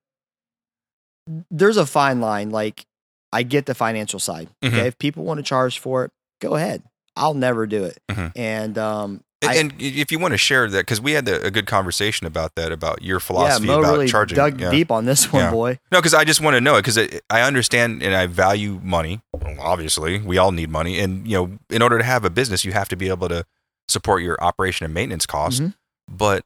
[1.51, 2.51] there's a fine line.
[2.51, 2.85] Like,
[3.33, 4.49] I get the financial side.
[4.62, 4.68] Mhm.
[4.68, 6.83] Okay, if people want to charge for it, go ahead.
[7.16, 7.99] I'll never do it.
[8.11, 8.33] Mhm.
[8.37, 11.47] And um, And, I- and if you want to share that, because we had a,
[11.47, 14.37] a good conversation about that, about your yeah, philosophy Mo about really charging.
[14.37, 14.71] dug yeah.
[14.71, 15.51] deep on this one, Yeah.
[15.51, 15.79] boy.
[15.90, 19.21] No, because I just want to know it because I understand and I value money.
[19.59, 22.73] Obviously, we all need money, and you know, in order to have a business, you
[22.73, 23.45] have to be able to
[23.88, 25.61] support your operation and maintenance costs.
[25.61, 25.75] Mhm.
[26.09, 26.45] But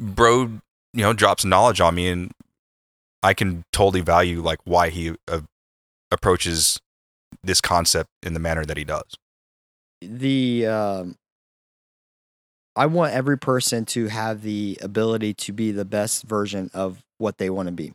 [0.00, 0.42] bro,
[0.92, 2.30] you know, drops knowledge on me, and
[3.22, 5.40] I can totally value like why he uh,
[6.14, 6.80] approaches
[7.42, 9.14] this concept in the manner that he does.
[10.00, 11.16] the um,
[12.76, 17.38] I want every person to have the ability to be the best version of what
[17.38, 17.92] they want to be.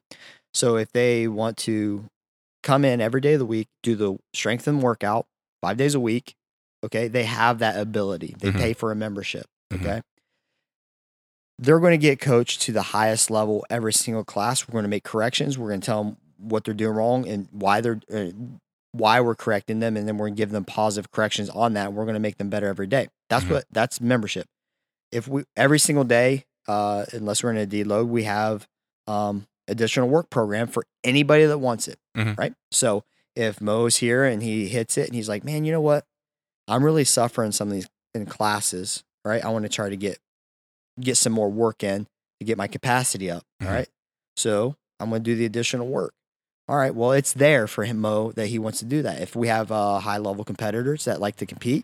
[0.54, 2.06] So if they want to
[2.64, 5.26] come in every day of the week, do the strength and workout
[5.62, 6.34] five days a week,
[6.84, 8.36] okay, they have that ability.
[8.40, 8.58] They Mhm.
[8.60, 9.82] pay for a membership, Mhm.
[9.82, 10.02] okay.
[11.58, 14.66] They're going to get coached to the highest level every single class.
[14.68, 15.58] We're going to make corrections.
[15.58, 18.32] We're going to tell them what they're doing wrong and why they're uh,
[18.92, 21.88] why we're correcting them, and then we're gonna give them positive corrections on that.
[21.88, 23.08] And we're gonna make them better every day.
[23.30, 23.52] That's Mhm.
[23.52, 24.48] what that's membership.
[25.12, 28.68] If we every single day, uh, unless we're in a deload, we have
[29.08, 31.98] um, additional work program for anybody that wants it.
[32.16, 32.38] Mhm.
[32.38, 32.54] Right.
[32.72, 33.04] So
[33.36, 36.06] if Mo's here and he hits it and he's like, man, you know what?
[36.68, 39.04] I'm really suffering some of these in classes.
[39.26, 39.44] Right.
[39.44, 40.20] I want to try to get
[41.00, 42.08] get some more work in
[42.40, 43.44] to get my capacity up.
[43.62, 43.68] Mhm.
[43.68, 43.90] All right.
[44.36, 46.14] So I'm going to do the additional work.
[46.70, 46.94] All right.
[46.94, 49.24] Well, it's there for him, Mo, that he wants to do that.
[49.24, 51.84] If we have uh, high level competitors that like to compete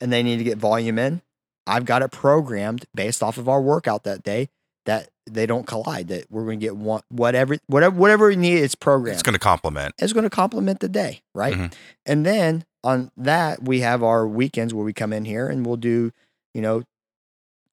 [0.00, 1.22] and they need to get volume in,
[1.66, 4.48] I've got it programmed based off of our workout that day
[4.84, 6.06] that they don't collide.
[6.06, 8.58] That we're going to get one whatever whatever whatever we need.
[8.58, 9.14] It's programmed.
[9.14, 9.96] It's going to complement.
[9.98, 11.54] It's going to complement the day, right?
[11.54, 11.74] Mhm.
[12.06, 15.76] And then on that, we have our weekends where we come in here and we'll
[15.78, 16.12] do,
[16.54, 16.84] you know,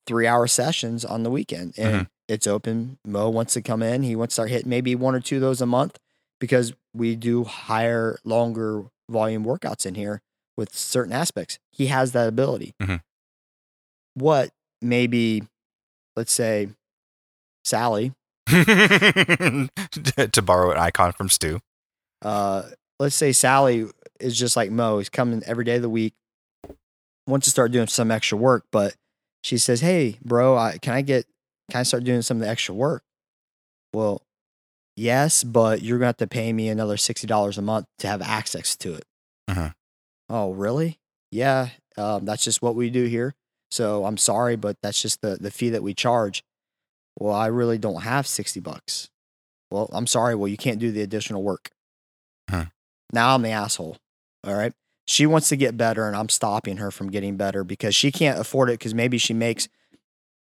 [0.08, 1.76] three hour sessions on the weekend.
[1.78, 2.98] And it's open.
[3.06, 4.02] Mo wants to come in.
[4.02, 6.00] He wants to start hitting maybe one or two of those a month
[6.44, 10.22] because we do higher, longer volume workouts in here
[10.58, 11.58] with certain aspects.
[11.72, 12.74] He has that ability.
[12.82, 13.02] Mhm.
[14.16, 14.50] What
[14.82, 15.44] maybe,
[16.18, 16.68] let's say,
[17.64, 18.12] Sally,
[18.48, 19.70] to
[20.44, 21.62] borrow an icon from Stu.
[22.24, 22.64] uh,
[23.00, 23.88] let's say Sally
[24.20, 24.98] is just like Mo.
[24.98, 26.14] He's coming every day of the week.
[27.26, 28.96] Wants to start doing some extra work, but
[29.46, 31.26] she says, "Hey, bro, I, can I get?
[31.72, 33.04] Can I start doing some of the extra work?"
[33.94, 34.22] Well,
[34.96, 38.22] yes, but you're gonna have to pay me another sixty dollars a month to have
[38.22, 39.04] access to it.
[39.50, 39.74] Mhm.
[40.30, 41.00] Oh, really?
[41.32, 43.36] Yeah, um, that's just what we do here.
[43.72, 46.44] So I'm sorry, but that's just the the fee that we charge.
[47.20, 49.10] Well, I really don't have sixty bucks.
[49.72, 50.36] Well, I'm sorry.
[50.36, 51.72] Well, you can't do the additional work.
[52.50, 52.66] Huh.
[53.12, 53.98] Now I'm the asshole.
[54.46, 54.74] All right.
[55.08, 58.40] She wants to get better, and I'm stopping her from getting better because she can't
[58.40, 58.74] afford it.
[58.74, 59.68] Because maybe she makes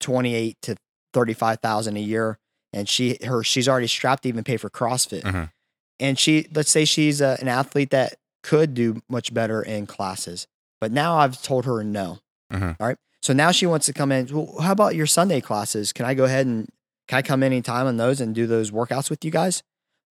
[0.01, 0.77] twenty eight to
[1.15, 2.39] thirty five thousand a year,
[2.73, 5.23] and she her she's already strapped to even pay for CrossFit.
[5.23, 5.51] Mhm.
[5.99, 10.47] And she let's say she's a, an athlete that could do much better in classes,
[10.81, 12.19] but now I've told her no.
[12.53, 12.77] Mhm.
[12.81, 12.97] All right.
[13.23, 14.27] So now she wants to come in.
[14.33, 15.93] Well, how about your Sunday classes?
[15.93, 16.69] Can I go ahead and
[17.07, 19.63] can I come anytime on those and do those workouts with you guys?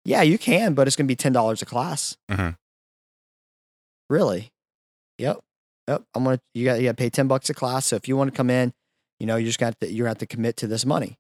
[0.05, 2.15] Yeah, you can, but it's going to be $10 a class.
[2.29, 2.55] Mhm.
[4.09, 4.51] Really?
[5.17, 5.39] Yep.
[5.87, 6.03] Yep.
[6.15, 7.87] I'm going to, you got, you got to pay 10 bucks a class.
[7.87, 8.73] So if you want to come in,
[9.19, 11.17] you know, you just got to, you're going to have to commit to this money.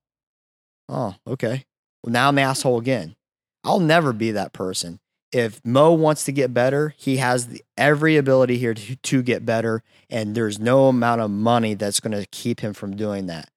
[0.89, 1.65] Oh, okay.
[2.03, 3.15] Well, now I'm the asshole again.
[3.63, 4.99] I'll never be that person.
[5.31, 9.45] If Mo wants to get better, he has the, every ability here to, to get
[9.45, 9.83] better.
[10.09, 13.49] And there's no amount of money that's going to keep him from doing that.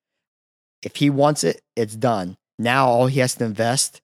[0.83, 2.37] If he wants it, it's done.
[2.59, 4.03] Now all he has to invest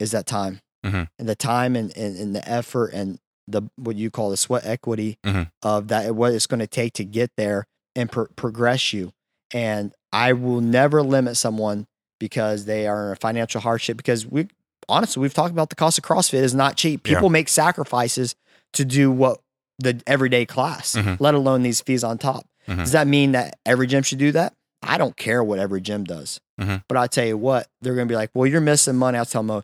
[0.00, 1.08] is that time Mhm.
[1.18, 4.64] and the time and, and, and the effort and the what you call the sweat
[4.66, 5.50] equity Mhm.
[5.62, 9.12] of that what it's going to take to get there and pro- progress you.
[9.52, 11.86] And I will never limit someone
[12.28, 14.48] because they are in a financial hardship because we
[14.88, 17.06] honestly we've talked about the cost of CrossFit is not cheap.
[17.06, 17.14] Yeah.
[17.16, 18.34] People make sacrifices
[18.72, 19.40] to do what
[19.78, 21.18] the everyday class, Mhm.
[21.20, 22.46] let alone these fees on top.
[22.66, 22.76] Mhm.
[22.78, 24.54] Does that mean that every gym should do that?
[24.82, 26.40] I don't care what every gym does.
[26.58, 26.82] Mhm.
[26.88, 29.18] But I tell you what, they're going to be like, well, you're missing money.
[29.18, 29.62] I'll tell them,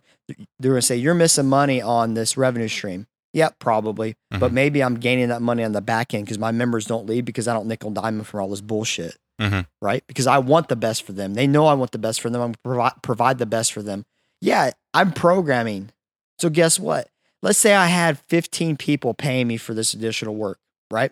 [0.59, 3.07] they're going to say, you're missing money on this revenue stream.
[3.33, 4.15] Yep, probably.
[4.29, 4.53] But Mhm.
[4.53, 7.47] maybe I'm gaining that money on the back end because my members don't leave because
[7.47, 9.15] I don't nickel diamond for all this bullshit.
[9.41, 9.67] Mhm.
[9.81, 10.03] Right?
[10.07, 11.33] Because I want the best for them.
[11.33, 12.41] They know I want the best for them.
[12.41, 14.05] I'm provide provide the best for them.
[14.39, 15.91] Yeah, I'm programming.
[16.39, 17.09] So guess what?
[17.41, 20.59] Let's say I had 15 people paying me for this additional work,
[20.91, 21.11] right?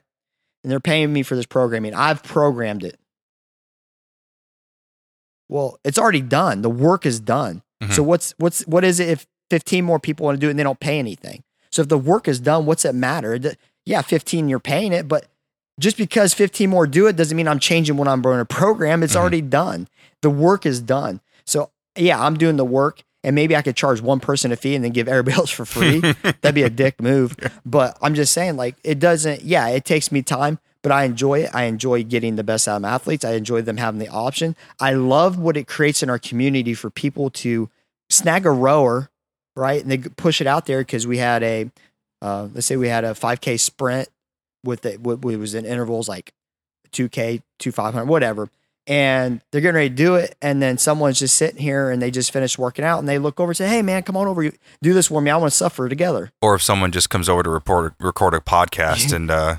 [0.64, 1.94] And they're paying me for this programming.
[1.96, 3.00] I've programmed it.
[5.48, 6.62] Well, it's already done.
[6.62, 7.64] The work is done.
[7.92, 10.60] So what's what's what is it if 15 more people want to do it and
[10.60, 11.44] they don't pay anything?
[11.72, 13.40] So if the work is done, what's it matter?
[13.86, 15.28] Yeah, 15 you're paying it, but
[15.80, 19.02] just because 15 more do it doesn't mean I'm changing what I'm going to program.
[19.02, 19.20] It's Mhm.
[19.20, 19.88] already done.
[20.22, 21.22] The work is done.
[21.46, 24.76] So yeah, I'm doing the work and maybe I could charge one person a fee
[24.76, 26.00] and then give everybody else for free.
[26.42, 27.36] That'd be a dick move.
[27.66, 31.40] But I'm just saying, like, it doesn't, yeah, it takes me time, but I enjoy
[31.44, 31.50] it.
[31.54, 33.26] I enjoy getting the best out of my athletes.
[33.26, 34.56] I enjoy them having the option.
[34.80, 37.70] I love what it creates in our community for people to
[38.10, 39.10] snag a rower,
[39.56, 39.82] right?
[39.82, 41.70] And they push it out there because we had a,
[42.22, 44.08] uh, let's say we had a 5K sprint
[44.64, 46.34] with it, what it was in intervals like
[46.92, 48.50] 2K, 2 500, whatever.
[48.88, 50.36] And they're getting ready to do it.
[50.42, 53.40] And then someone's just sitting here and they just finished working out and they look
[53.40, 54.42] over and say, Hey, man, come on over.
[54.42, 55.30] You Do this for me.
[55.30, 56.32] I want to suffer together.
[56.42, 59.58] Or if someone just comes over to report record a podcast and uh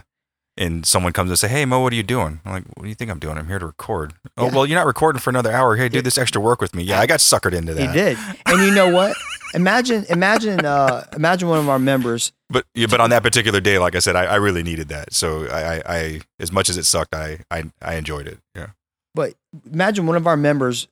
[0.57, 2.89] and someone comes and say, "Hey Mo, what are you doing?" I'm like, "What do
[2.89, 3.39] you think I'm doing?
[3.39, 4.55] I'm here to record." Oh Yeah.
[4.55, 5.77] well, you're not recording for another hour.
[5.77, 6.83] Hey, do this extra work with me.
[6.83, 7.81] Yeah, I got suckered into that.
[7.81, 8.19] He did.
[8.47, 9.17] And you know what?
[9.55, 12.33] Imagine, imagine, uh, imagine one of our members.
[12.49, 15.13] But yeah, but on that particular day, like I said, I, I really needed that.
[15.13, 18.39] So I, I, I as much as it sucked, I, I I enjoyed it.
[18.55, 18.69] Yeah.
[19.15, 19.35] But
[19.71, 20.89] imagine one of our members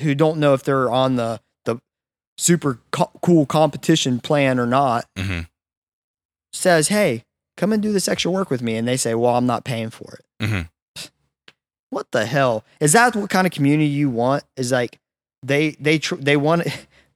[0.00, 1.80] who don't know if they're on the the
[2.38, 5.42] super co- cool competition plan or not mm-hmm.
[6.52, 7.24] says, "Hey,
[7.56, 9.90] come and do this extra work with me," and they say, "Well, I'm not paying
[9.90, 11.08] for it." Mm-hmm
[11.90, 13.14] What the hell is that?
[13.14, 14.44] What kind of community you want?
[14.56, 14.98] Is like
[15.42, 16.62] they they tr- they want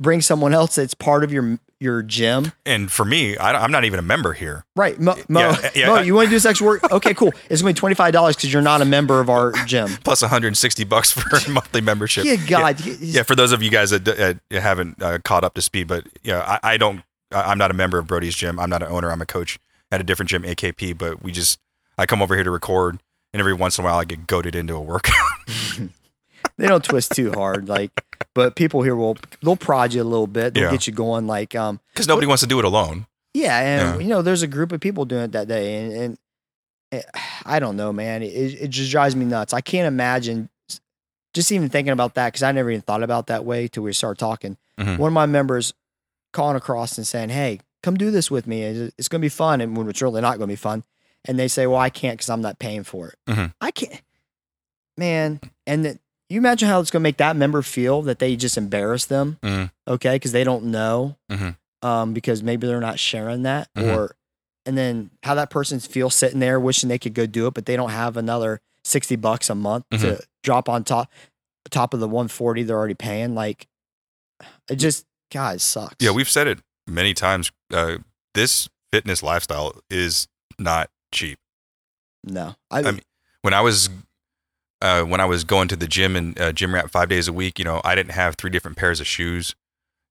[0.01, 3.85] bring someone else that's part of your your gym, And for me, I, I'm not
[3.85, 4.65] even a member here.
[4.75, 4.99] right?
[4.99, 6.83] Mo, Mo, Yeah, yeah, Mo I- you want to do this extra work?
[6.93, 7.33] Okay, cool.
[7.51, 9.89] It's gonna be twenty five dollars because you're not a member of our gym.
[10.03, 12.25] Plus 160 bucks for a monthly membership.
[12.25, 15.63] Good God, Yeah, for those of you guys that uh, haven't uh, caught up to
[15.63, 17.03] speed, but yeah, I, I don't.
[17.33, 18.59] I'm not a member of Brody's gym.
[18.61, 19.11] I'm not an owner.
[19.11, 19.59] I'm a coach
[19.93, 20.97] at a different gym, AKP.
[20.97, 21.59] But we just,
[21.99, 23.01] I come over here to record,
[23.33, 25.15] and every once in a while, I get goaded into a workout.
[26.57, 27.91] they don't twist too hard, like.
[28.35, 30.55] But people here will they'll prod you a little bit.
[30.55, 30.71] They'll Yeah.
[30.73, 31.81] get you going, like um.
[31.93, 33.07] because nobody wants to do it alone.
[33.33, 34.03] Yeah, and Yeah.
[34.03, 36.19] you know, there's a group of people doing it that day, and, and
[36.93, 37.05] it,
[37.45, 38.23] I don't know, man.
[38.23, 39.53] It, it just drives me nuts.
[39.53, 40.49] I can't imagine
[41.33, 43.93] just even thinking about that because I never even thought about that way till we
[43.93, 44.57] started talking.
[44.81, 44.99] Mhm.
[44.99, 45.73] One of my members
[46.33, 48.63] calling across and saying, "Hey, come do this with me.
[48.63, 50.83] It's, going to be fun," and when it's really not going to be fun.
[51.25, 53.19] And they say, "Well, I can't because I'm not paying for it.
[53.29, 53.53] Mhm.
[53.61, 54.03] I can't,
[54.97, 55.99] man." And then
[56.31, 59.39] you imagine how it's going to make that member feel that they just embarrassed them,
[59.43, 59.71] Mhm.
[59.87, 60.15] okay?
[60.17, 61.57] Because they don't know Mhm.
[61.83, 63.95] um, because maybe they're not sharing that Mhm.
[63.97, 64.17] or
[64.67, 67.67] and then how that person feels sitting there wishing they could go do it but
[67.67, 70.03] they don't have another 60 bucks a month Mm-hmm.
[70.03, 71.11] to drop on top
[71.71, 73.67] top of the 140 they're already paying like
[74.71, 77.51] it just guys sucks Yeah, we've said it many times.
[77.73, 77.99] Uh,
[78.35, 80.27] this fitness lifestyle is
[80.59, 81.39] not cheap.
[82.23, 83.03] no I, I mean,
[83.43, 83.91] when I was
[84.85, 87.33] uh, when I was going to the gym and uh, gym wrap five days a
[87.33, 89.55] week, you know, I didn't have three different pairs of shoes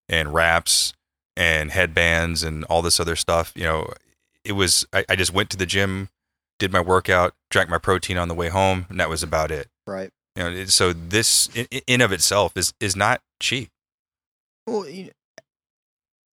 [0.09, 0.93] and wraps
[1.38, 3.53] and headbands and all this other stuff.
[3.55, 3.93] You know,
[4.43, 6.09] it was I, I just went to the gym,
[6.57, 9.67] did my workout, drank my protein on the way home, and that was about it.
[9.86, 13.69] right You know, so this in, in of itself is is not cheap.
[14.65, 14.88] well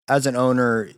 [0.07, 0.89] as an owner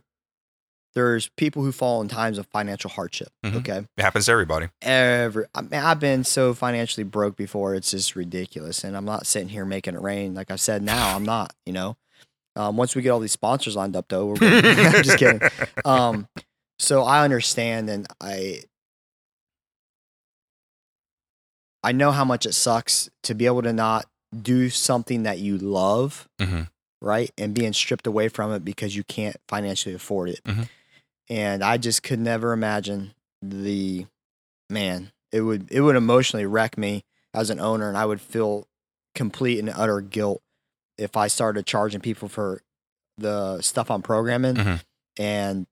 [0.94, 3.28] there's people who fall in times of financial hardship.
[3.44, 3.56] Mhm.
[3.58, 3.78] Okay.
[3.96, 4.68] It happens to everybody.
[4.82, 7.74] Every, I mean, I've been so financially broke before.
[7.74, 8.82] It's just ridiculous.
[8.82, 10.34] And I'm not sitting here making it rain.
[10.34, 11.96] Like I said, now I'm not, you know,
[12.56, 15.40] um, once we get all these sponsors lined up though, we're I'm just kidding.
[15.84, 16.26] Um,
[16.80, 18.62] so I understand and I,
[21.82, 24.06] I know how much it sucks to be able to not
[24.42, 26.68] do something that you love Mhm.
[27.00, 27.30] right?
[27.38, 30.40] And being stripped away from it because you can't financially afford it.
[30.44, 30.68] Mhm.
[31.30, 34.06] And I just could never imagine the
[34.68, 35.12] man.
[35.32, 38.66] It would it would emotionally wreck me as an owner, and I would feel
[39.14, 40.42] complete and utter guilt
[40.98, 42.60] if I started charging people for
[43.16, 44.80] the stuff I'm programming Mhm.
[45.18, 45.66] and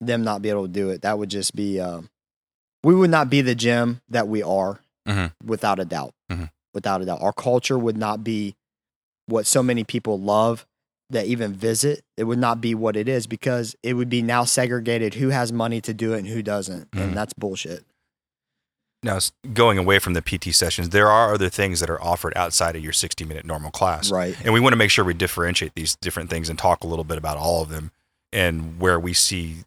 [0.00, 1.02] them not be able to do it.
[1.02, 2.10] That would just be um,
[2.84, 5.32] we would not be the gym that we are Mhm.
[5.44, 6.14] without a doubt.
[6.30, 6.50] Mhm.
[6.74, 8.54] Without a doubt, our culture would not be
[9.26, 10.66] what so many people love
[11.10, 12.02] that even visit.
[12.16, 15.52] It would not be what it is because it would be now segregated who has
[15.52, 17.00] money to do it and who doesn't, Mhm.
[17.00, 17.84] and that's bullshit.
[19.02, 19.18] Now,
[19.54, 22.84] going away from the PT sessions, there are other things that are offered outside of
[22.84, 24.10] your 60 minute normal class.
[24.10, 24.36] Right.
[24.44, 27.04] And we want to make sure we differentiate these different things and talk a little
[27.04, 27.92] bit about all of them
[28.32, 29.64] and where we see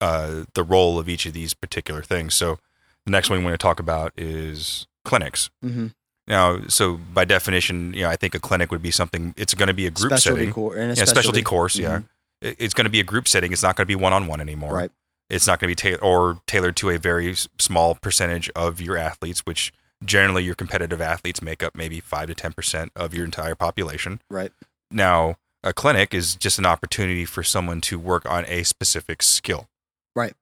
[0.00, 2.34] uh, the role of each of these particular things.
[2.34, 2.58] So,
[3.04, 5.50] the next one we want to talk about is clinics.
[5.64, 5.88] Mm-hmm.
[6.30, 9.34] Now, so by definition, you know, I think a clinic would be something.
[9.36, 10.72] It's going to be a group Specialty setting.
[10.80, 11.76] And a yeah, specialty course.
[11.76, 12.04] Yeah, Mhm.
[12.40, 13.52] It- it's going to be a group setting.
[13.52, 14.72] It's not going to be one on one anymore.
[14.72, 14.90] Right.
[15.28, 18.96] It's not going to be ta- or tailored to a very small percentage of your
[18.96, 19.72] athletes, which
[20.04, 24.20] generally your competitive athletes make up maybe five to ten percent of your entire population.
[24.30, 24.52] Right.
[24.90, 29.68] Now, a clinic is just an opportunity for someone to work on a specific skill.
[30.16, 30.34] Right.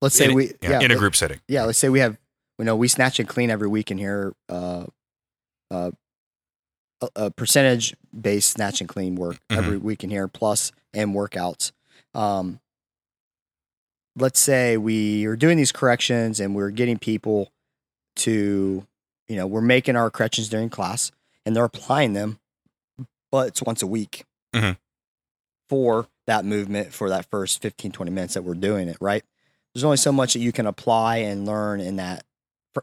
[0.00, 1.40] Let's say in, we yeah, yeah, in a group setting.
[1.48, 2.16] yeah, let's say we have,
[2.58, 4.84] you know, we snatch and clean every week in here, uh,
[5.70, 5.90] uh,
[7.00, 9.58] a, a percentage based snatch and clean work Mm-hmm.
[9.58, 11.72] every week in here, plus and workouts.
[12.14, 12.60] Um,
[14.16, 17.52] let's say we are doing these corrections and we're getting people
[18.16, 18.86] to,
[19.28, 21.10] you know, we're making our corrections during class
[21.44, 22.38] and they're applying them,
[23.32, 24.24] but it's once a week
[24.54, 24.76] Mhm.
[25.68, 29.24] for that movement for that first 15, 20 minutes that we're doing it, right?
[29.74, 32.22] there's only so much that you can apply and learn in that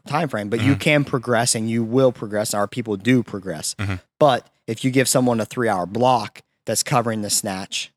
[0.06, 0.80] time frame but you Mhm.
[0.80, 4.00] can progress and you will progress our people do progress Mhm.
[4.18, 7.92] but if you give someone a three hour block that's covering the snatch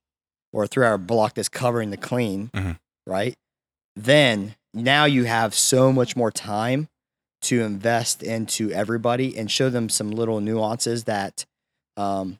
[0.52, 2.78] or a three hour block that's covering the clean Mhm.
[3.08, 3.36] right
[3.96, 6.90] then now you have so much more time
[7.42, 11.46] to invest into everybody and show them some little nuances that
[11.98, 12.40] um,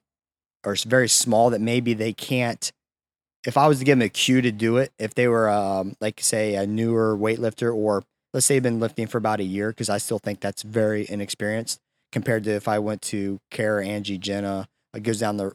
[0.66, 2.72] are very small that maybe they can't
[3.46, 5.96] if I was to give them a cue to do it, if they were um,
[6.02, 8.04] like say a newer weightlifter or
[8.36, 11.10] let's say they've been lifting for about a year, because I still think that's very
[11.10, 11.80] inexperienced
[12.12, 15.54] compared to if I went to Kara, Angie, Jenna, it goes down the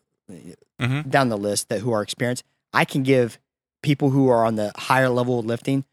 [0.81, 1.11] Mhm.
[1.11, 2.43] down the list that who are experienced.
[2.73, 3.38] I can give
[3.83, 5.85] people who are on the higher level of lifting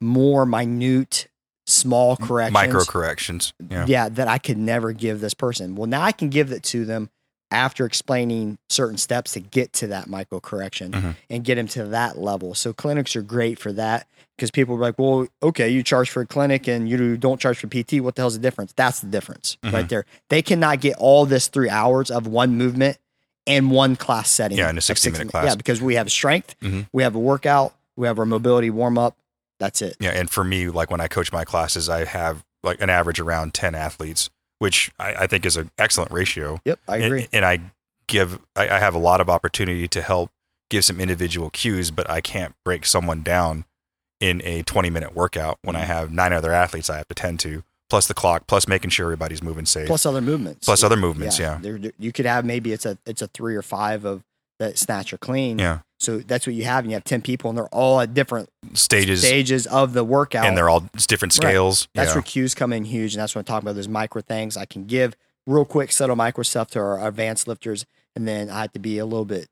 [0.00, 1.28] more minute,
[1.66, 3.52] small corrections Micro corrections.
[3.70, 3.84] Yeah.
[3.86, 4.08] yeah.
[4.08, 5.74] that I could never give this person.
[5.76, 7.10] Well, now I can give it to them
[7.50, 11.16] after explaining certain steps to get to that micro correction Mhm.
[11.28, 12.54] and get them to that level.
[12.54, 16.22] So clinics are great for that because people are like, well, okay, you charge for
[16.22, 18.00] a clinic and you don't charge for PT.
[18.00, 18.72] What the hell's the difference?
[18.76, 19.72] That's the difference Mhm.
[19.72, 20.04] right there.
[20.28, 22.98] They cannot get all this three hours of one movement
[23.46, 24.56] and one class setting.
[24.58, 25.46] Yeah, in a 60 minute class.
[25.46, 26.86] Yeah, because we have strength, Mhm.
[26.92, 29.16] we have a workout, we have our mobility warm up.
[29.58, 29.96] That's it.
[30.00, 33.18] Yeah, and for me, like when I coach my classes, I have like an average
[33.18, 34.30] around ten athletes,
[34.60, 36.60] which I, I think is an excellent ratio.
[36.64, 37.26] Yep, I agree.
[37.32, 37.58] And, I
[38.06, 40.30] give, I, I have a lot of opportunity to help
[40.68, 43.64] give some individual cues, but I can't break someone down
[44.20, 45.74] in a twenty minute workout when.
[45.74, 45.86] I mm.
[45.86, 49.06] have nine other athletes I have to tend to, plus the clock, plus making sure
[49.06, 50.66] everybody's moving safe, Plus other movements.
[50.66, 51.38] plus other movements.
[51.38, 54.22] Yeah, There, there- you could have maybe it's a it's a three or five of
[54.58, 55.58] that snatch or clean.
[55.58, 55.78] yeah.
[56.00, 58.48] So that's what you have, and you have ten people, and they're all at different
[58.72, 60.46] Stages, stages of the workout.
[60.46, 61.50] and they're all different Right.
[61.50, 61.88] scales.
[61.94, 62.14] that's yeah.
[62.14, 63.76] where cues come in huge, and that's what I'm talking about.
[63.76, 65.14] Those micro things I can give
[65.46, 67.84] real quick, subtle micro stuff to our advanced lifters,
[68.16, 69.48] and then I have to be a little bit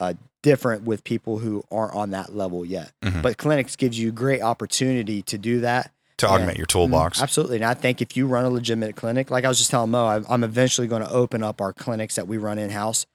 [0.00, 2.92] uh, different with people who aren't on that level yet.
[3.04, 3.20] Mhm.
[3.22, 5.90] But clinics gives you great opportunity to do that.
[6.18, 6.32] to yeah.
[6.32, 7.20] augment your toolbox.
[7.20, 7.56] Mhm, Absolutely.
[7.58, 10.04] And I think if you run a legitimate clinic, like I was just telling Mo,
[10.06, 13.06] I'm- I'm eventually going to open up our clinics that we run in house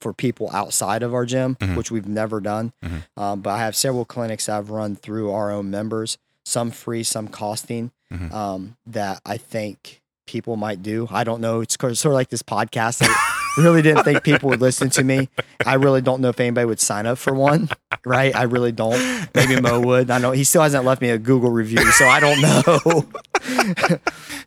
[0.00, 1.76] for people outside of our gym, Mhm.
[1.76, 2.72] which we've never done.
[2.84, 3.02] Mhm.
[3.16, 7.28] Um, but I have several clinics I've run through our own members, some free, some
[7.28, 8.32] costing, Mhm.
[8.32, 11.08] um, that I think people might do.
[11.10, 11.60] I don't know.
[11.62, 12.98] It's sort of like this podcast.
[13.02, 13.08] I
[13.62, 15.28] really didn't think people would listen to me.
[15.66, 17.70] I really don't know if anybody would sign up for one,
[18.04, 18.36] right?
[18.36, 19.00] I really don't.
[19.34, 20.10] Maybe Mo would.
[20.10, 23.06] I know he still hasn't left me a Google review, so I don't know.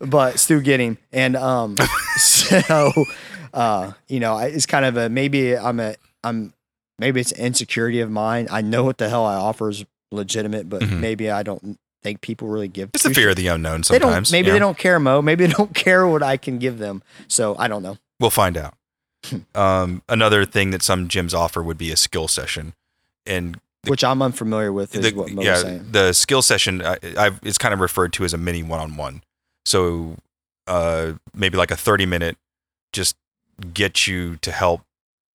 [0.00, 1.76] but Stu getting and um,
[2.16, 2.92] so
[3.52, 5.94] uh, you know, it's kind of a maybe I'm a
[6.24, 6.52] I'm
[6.98, 8.48] maybe it's insecurity of mine.
[8.50, 11.00] I know what the hell I offer is legitimate, but Mhm.
[11.00, 12.90] maybe I don't think people really give.
[12.94, 14.28] It's the fear of the unknown They sometimes.
[14.28, 14.32] don't.
[14.32, 15.22] Maybe you they don't care, Mo.
[15.22, 17.02] Maybe they don't care what I can give them.
[17.28, 17.98] So I don't know.
[18.20, 18.74] We'll find out.
[19.54, 22.72] Um, another thing that some gyms offer would be a skill session,
[23.24, 25.86] and Which I'm unfamiliar with is the, what Mo yeah, saying.
[25.92, 29.22] the skill session I, I've, it's kind of referred to as a mini one-on-one.
[29.64, 30.16] So
[30.66, 32.36] uh, maybe like a 30 minute,
[32.92, 33.14] just
[33.74, 34.82] get you to help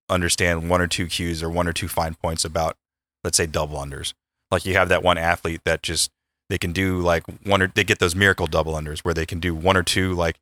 [0.10, 2.78] understand one or two cues or one or two fine points about,
[3.24, 4.14] let's say, double unders.
[4.52, 6.12] Like you have that one athlete that just
[6.50, 9.40] they can do like one or they get those miracle double unders where they can
[9.40, 10.38] do one or two like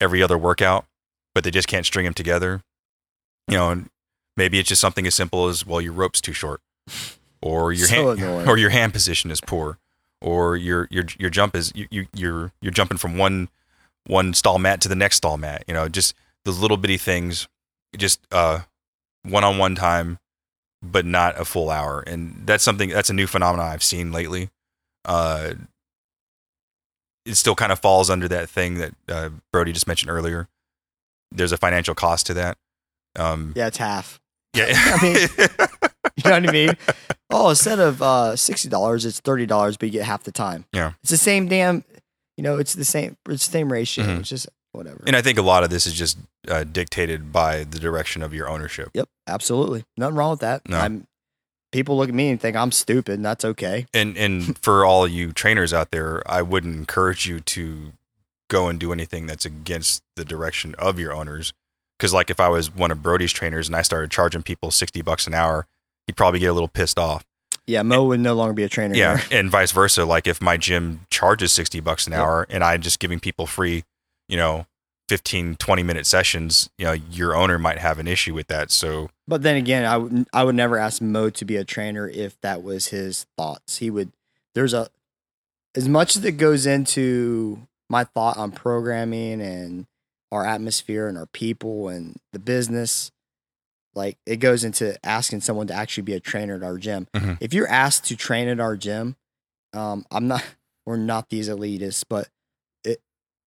[0.00, 0.84] every other workout,
[1.34, 2.62] but they just can't string them together.
[3.48, 3.90] You know, and
[4.36, 6.60] maybe it's just something as simple as well, your rope's too short,
[7.40, 8.48] or your So hand, annoying.
[8.48, 9.78] or your hand position is poor,
[10.20, 13.48] or your your your jump is you, you you're you're jumping from one
[14.06, 15.64] one stall mat to the next stall mat.
[15.66, 16.14] You know, just
[16.48, 17.46] those little bitty things,
[17.96, 18.60] just uh
[19.22, 20.18] one on one time,
[20.82, 22.00] but not a full hour.
[22.06, 24.48] And that's something that's a new phenomenon I've seen lately.
[25.04, 25.52] Uh,
[27.26, 30.48] it still kind of falls under that thing that uh, Brody just mentioned earlier.
[31.30, 32.56] There's a financial cost to that.
[33.16, 34.18] Um, yeah, it's half.
[34.54, 35.28] yeah, I mean-
[36.24, 36.70] You know what I mean?
[37.30, 40.64] Oh, instead of uh, sixty dollars, it's thirty dollars, but you get half the time.
[40.72, 40.94] Yeah.
[41.02, 41.84] it's the same damn.
[42.36, 43.16] You know, it's the same.
[43.28, 44.04] It's the same ratio.
[44.04, 44.18] Mhm.
[44.20, 45.02] It's just whatever.
[45.06, 48.32] and I think a lot of this is just uh, dictated by the direction of
[48.34, 48.90] your ownership.
[48.94, 49.84] Yep, absolutely.
[49.96, 50.68] Nothing wrong with that.
[50.68, 50.78] No.
[50.78, 51.06] I'm
[51.72, 53.86] people look at me and think I'm stupid, and that's okay.
[53.92, 57.92] And and for all you trainers out there, I wouldn't encourage you to
[58.50, 61.52] go and do anything that's against the direction of your owners.
[61.98, 65.02] Because like if I was one of Brody's trainers and I started charging people sixty
[65.02, 65.66] bucks an hour,
[66.06, 67.24] he'd probably get a little pissed off.
[67.66, 68.94] Yeah, Mo would no longer be a trainer.
[68.94, 70.06] Yeah, and vice versa.
[70.06, 72.20] Like if my gym charges 60 bucks an Yep.
[72.22, 73.84] hour and I'm just giving people free,
[74.28, 74.66] you know,
[75.08, 78.70] 15, 20 minute sessions, you know, your owner might have an issue with that.
[78.70, 82.06] So, But then again, I would I would never ask Mo to be a trainer
[82.08, 83.78] if that was his thoughts.
[83.78, 84.12] He would.
[84.54, 84.88] There's a
[85.74, 89.86] as much as it goes into my thought on programming and
[90.30, 93.10] our atmosphere and our people and the business.
[93.94, 97.08] Like it goes into asking someone to actually be a trainer at our gym.
[97.14, 97.38] Mhm.
[97.40, 99.16] If you're asked to train at our gym,
[99.72, 100.44] um, I'm not.
[100.86, 102.28] We're not these elitists, but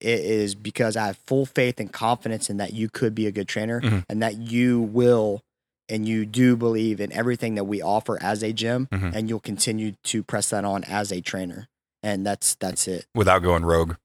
[0.02, 3.32] it is because I have full faith and confidence in that you could be a
[3.32, 4.04] good trainer Mhm.
[4.10, 5.42] and that you will
[5.90, 9.14] and you do believe in everything that we offer as a gym Mhm.
[9.16, 11.68] and you'll continue to press that on as a trainer.
[12.04, 13.06] And that's that's it.
[13.14, 13.96] without going rogue,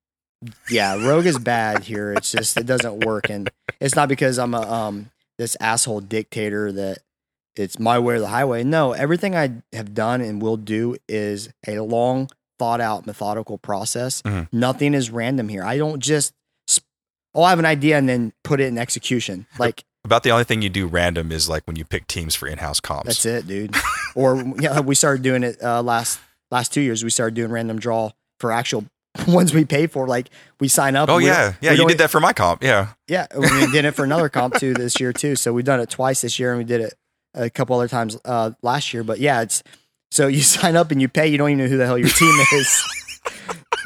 [0.69, 2.13] Yeah, rogue is bad here.
[2.13, 6.73] It's just it doesn't work, and it's not because I'm a um this asshole dictator
[6.73, 6.99] that
[7.57, 8.63] it's my way or the highway.
[8.65, 12.29] No, everything I have done and will do is a long,
[12.59, 14.23] thought out, methodical process.
[14.23, 14.49] Mhm.
[14.53, 15.65] Nothing is random here.
[15.65, 16.33] I don't just
[17.35, 19.47] oh I have an idea and then put it in execution.
[19.59, 22.47] Like about the only thing you do random is like when you pick teams for
[22.47, 23.07] in house comps.
[23.07, 23.75] that's it, dude.
[24.15, 26.19] or yeah, we started doing it uh, last
[26.51, 27.05] last two years.
[27.05, 28.85] We started doing random draw for actual
[29.29, 30.07] ones we pay for.
[30.07, 30.31] Like
[30.61, 31.09] we sign up.
[31.09, 31.55] Oh, yeah.
[31.61, 31.73] Yeah.
[31.73, 32.63] You did that for my comp.
[32.63, 32.89] Yeah.
[33.09, 35.37] Yeah, we did it for another comp too this year too.
[35.37, 36.95] So we've done it twice this year, and we did it
[37.35, 39.03] a couple other times uh, last year.
[39.05, 39.63] But yeah, it's
[40.11, 41.27] so you sign up and you pay.
[41.27, 43.21] You don't even know who the hell your team is,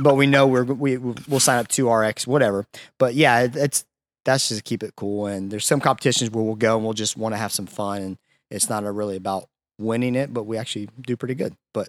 [0.00, 2.66] but we know we're we we'll sign up to RX whatever.
[2.98, 3.84] But yeah, it, it's
[4.24, 5.26] that's just to keep it cool.
[5.26, 8.02] And there's some competitions where we'll go and we'll just want to have some fun,
[8.02, 8.18] and
[8.50, 9.48] it's not really about
[9.78, 11.54] winning it, but we actually do pretty good.
[11.72, 11.88] But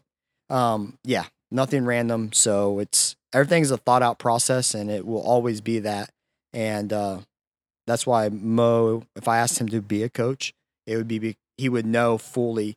[0.49, 2.31] um, yeah, nothing random.
[2.33, 6.09] So it's everything's a thought out process, and it will always be that.
[6.53, 7.19] And uh,
[7.87, 10.53] that's why Mo, if I asked him to be a coach,
[10.87, 12.75] it would be he would know fully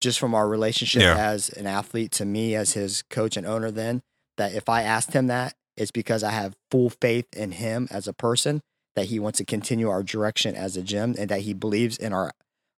[0.00, 1.16] just from our relationship Yeah.
[1.16, 4.02] as an athlete to me as his coach and owner then
[4.36, 8.06] that if I asked him that it's because I have full faith in him as
[8.08, 8.60] a person
[8.96, 12.12] that he wants to continue our direction as a gym and that he believes in
[12.12, 12.32] our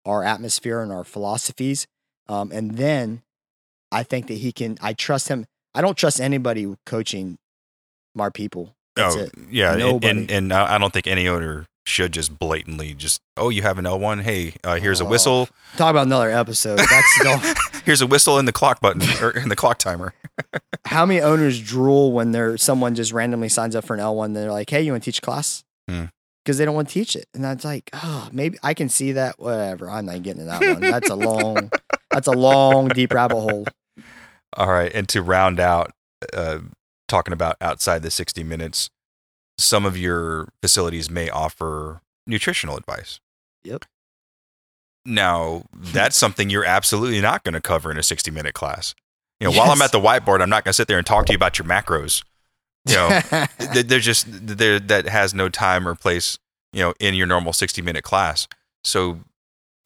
[0.06, 1.86] our atmosphere and our philosophies
[2.28, 3.22] um, and then
[3.92, 5.44] I think that he can I trust him
[5.74, 7.36] I don't trust anybody coaching
[8.14, 9.72] my people that's oh, it yeah.
[9.72, 10.08] and- Nobody.
[10.08, 13.78] And, and I I don't think any owner should just blatantly just, oh, you have
[13.78, 14.22] an L1.
[14.22, 15.08] Hey, uh, here's a Oh.
[15.08, 15.48] whistle.
[15.76, 19.48] talk about another episode that's the, Here's a whistle in the clock button or in
[19.48, 20.12] the clock timer.
[20.86, 24.50] how many owners drool when they're someone just randomly signs up for an L1 they're
[24.52, 26.04] like, "Hey, you want to teach class?" Hmm.
[26.44, 29.12] Because they don't want to teach it, and that's like, oh, maybe I can see
[29.12, 29.38] that.
[29.38, 30.80] Whatever, I'm not getting to that one.
[30.80, 31.70] That's a long,
[32.10, 33.66] that's a long, deep rabbit hole.
[34.56, 34.90] All right.
[34.94, 35.92] And to round out,
[36.32, 36.60] uh,
[37.08, 38.88] talking about outside the 60 minutes,
[39.60, 43.20] some of your facilities may offer nutritional advice.
[43.64, 43.84] Yep.
[45.04, 48.94] Now, that's something you're absolutely not going to cover in a 60 minute class.
[49.40, 51.24] You know, while I'm at the whiteboard, I'm not going to sit there and talk
[51.26, 52.22] to you about your macros.
[52.86, 53.20] You know,
[53.72, 56.38] th- there's just there that has no time or place,
[56.74, 58.48] you know, in your normal 60 minute class.
[58.84, 59.20] So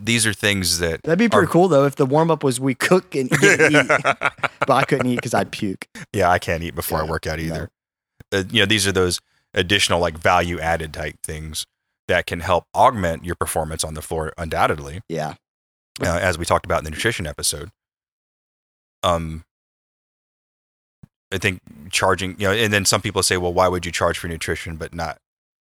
[0.02, 2.58] these are things that That'd be pretty Are- cool though if the warm up was
[2.58, 3.86] we cook and to eat,
[4.66, 5.86] but I couldn't eat because I'd puke.
[6.12, 7.44] yeah, I can't eat before I work out no.
[7.44, 7.70] either.
[8.32, 9.20] Uh, you know, these are those
[9.54, 11.64] additional like value added type things
[12.08, 15.00] that can help augment your performance on the floor undoubtedly.
[15.08, 15.34] Yeah,
[16.02, 17.70] uh, as we talked about in the nutrition episode.
[19.02, 19.44] Um,
[21.32, 24.18] I think charging, you know, and then some people say, well, why would you charge
[24.18, 25.18] for nutrition but not,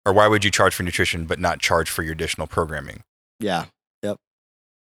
[0.06, 3.04] or why would you charge for nutrition but not charge for your additional programming?
[3.40, 3.66] yeah,
[4.04, 4.18] yep.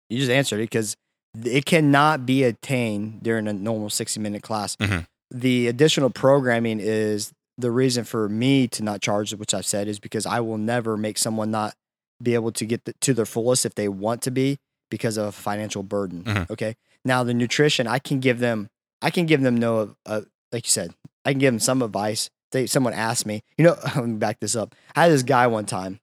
[0.09, 0.97] You just answered it because
[1.45, 4.75] it cannot be attained during a normal sixty minute class.
[4.77, 5.07] Mhm.
[5.31, 9.99] The additional programming is the reason for me to not charge, which I've said is
[9.99, 11.75] because I will never make someone not
[12.23, 14.59] be able to get the, to their fullest if they want to be
[14.91, 16.23] because of a financial burden.
[16.25, 16.51] Mhm.
[16.51, 16.77] Okay.
[17.05, 18.69] Now the nutrition, I can give them,
[19.03, 20.95] I can give them no, uh, like you said,
[21.25, 22.31] I can give them some advice.
[22.53, 24.75] They, someone asked me, you know, let me back this up.
[24.97, 26.01] I had this guy one time.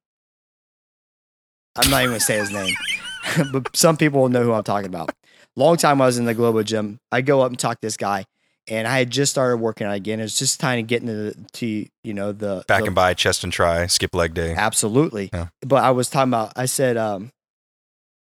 [1.76, 2.74] I'm not even gonna say his name,
[3.52, 5.12] but some people will know who I'm talking about.
[5.58, 7.00] Long time I was in the Globo gym.
[7.12, 8.26] I go up and talk to this guy,
[8.68, 10.20] and I had just started working out again.
[10.20, 12.96] It was just kind of getting to, the, to you know the Back the- and
[12.96, 14.54] by, chest and try, skip leg day.
[14.56, 15.30] Absolutely.
[15.34, 15.48] Yeah.
[15.62, 17.32] But I was talking about, I said, um,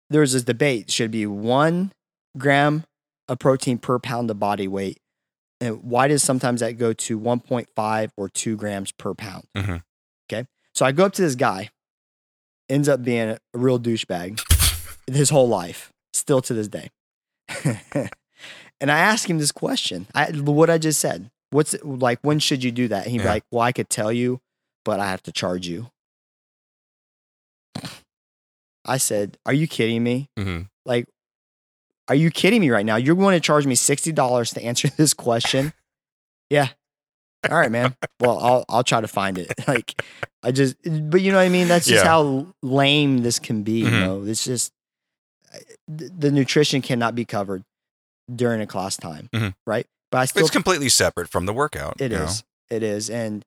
[0.09, 1.91] there was this debate should be one
[2.38, 2.84] gram
[3.27, 4.97] of protein per pound of body weight.
[5.61, 9.45] And why does sometimes that go to 1.5 or two grams per pound?
[9.55, 9.81] Mhm.
[10.29, 10.45] Okay.
[10.75, 11.69] So I go up to this guy,
[12.69, 14.41] ends up being a real douchebag
[15.07, 16.89] his whole life, still to this day.
[18.84, 21.31] and I asked him this question I, what I just said.
[21.51, 23.03] What's it, like, when should you do that?
[23.03, 23.29] And he'd be Yeah.
[23.31, 24.41] like, well, I could tell you,
[24.84, 25.89] but I have to charge you.
[28.86, 30.29] I said, Are you kidding me?
[30.38, 30.67] Mhm.
[30.86, 31.07] Like,
[32.09, 32.97] are you kidding me right now?
[32.97, 35.73] You're going to charge me $60 to answer this question?
[36.49, 36.69] yeah.
[37.49, 37.95] All right, man.
[38.21, 39.51] Well, I'll I'll try to find it.
[39.67, 40.01] Like
[40.43, 41.67] I just but you know what I mean?
[41.67, 42.09] That's just Yeah.
[42.09, 43.99] how lame this can be, you Mhm.
[43.99, 44.23] know.
[44.25, 44.71] It's just
[45.89, 47.63] the nutrition cannot be covered
[48.34, 49.53] during a class time, Mhm.
[49.65, 49.88] right?
[50.11, 51.99] But I still It's completely separate from the workout.
[51.99, 52.43] It is.
[52.69, 52.76] Know?
[52.78, 53.43] It is, And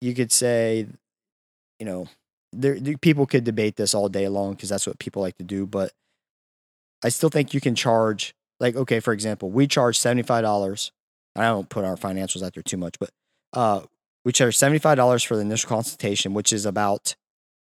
[0.00, 0.86] you could say,
[1.78, 2.08] you know,
[2.52, 5.66] there, people could debate this all day long because that's what people like to do.
[5.66, 5.92] But
[7.02, 10.90] I still think you can charge, like, okay, for example, we charge $75.
[11.36, 13.10] I don't put our financials out there too much, but
[13.52, 13.82] uh,
[14.24, 17.14] we charge $75 for the initial consultation, which is about,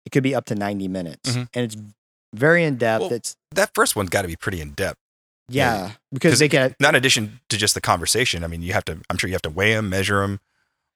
[0.06, 1.30] it could be up to 90 minutes.
[1.30, 1.48] Mhm.
[1.54, 1.76] And it's
[2.34, 3.02] very in depth.
[3.02, 4.98] Well, it's, That first one's got to be pretty in depth.
[5.48, 8.44] Yeah, because they get, Not in addition to just the conversation.
[8.44, 10.40] I mean, you have to, I'm sure you have to weigh them, measure them,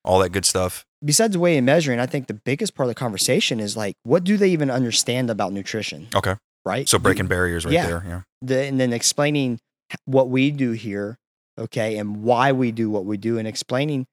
[0.04, 0.84] all that good stuff.
[1.04, 3.96] besides the way and measuring, I think the biggest part of the conversation is like,
[4.04, 6.08] what do they even understand about nutrition?
[6.14, 6.36] Okay.
[6.64, 6.88] Right.
[6.88, 7.86] So breaking barriers right yeah.
[7.86, 8.04] there.
[8.06, 8.20] Yeah.
[8.42, 9.58] the, and then explaining
[10.04, 11.18] what we do here,
[11.58, 14.06] okay, and why we do what we do, and explaining.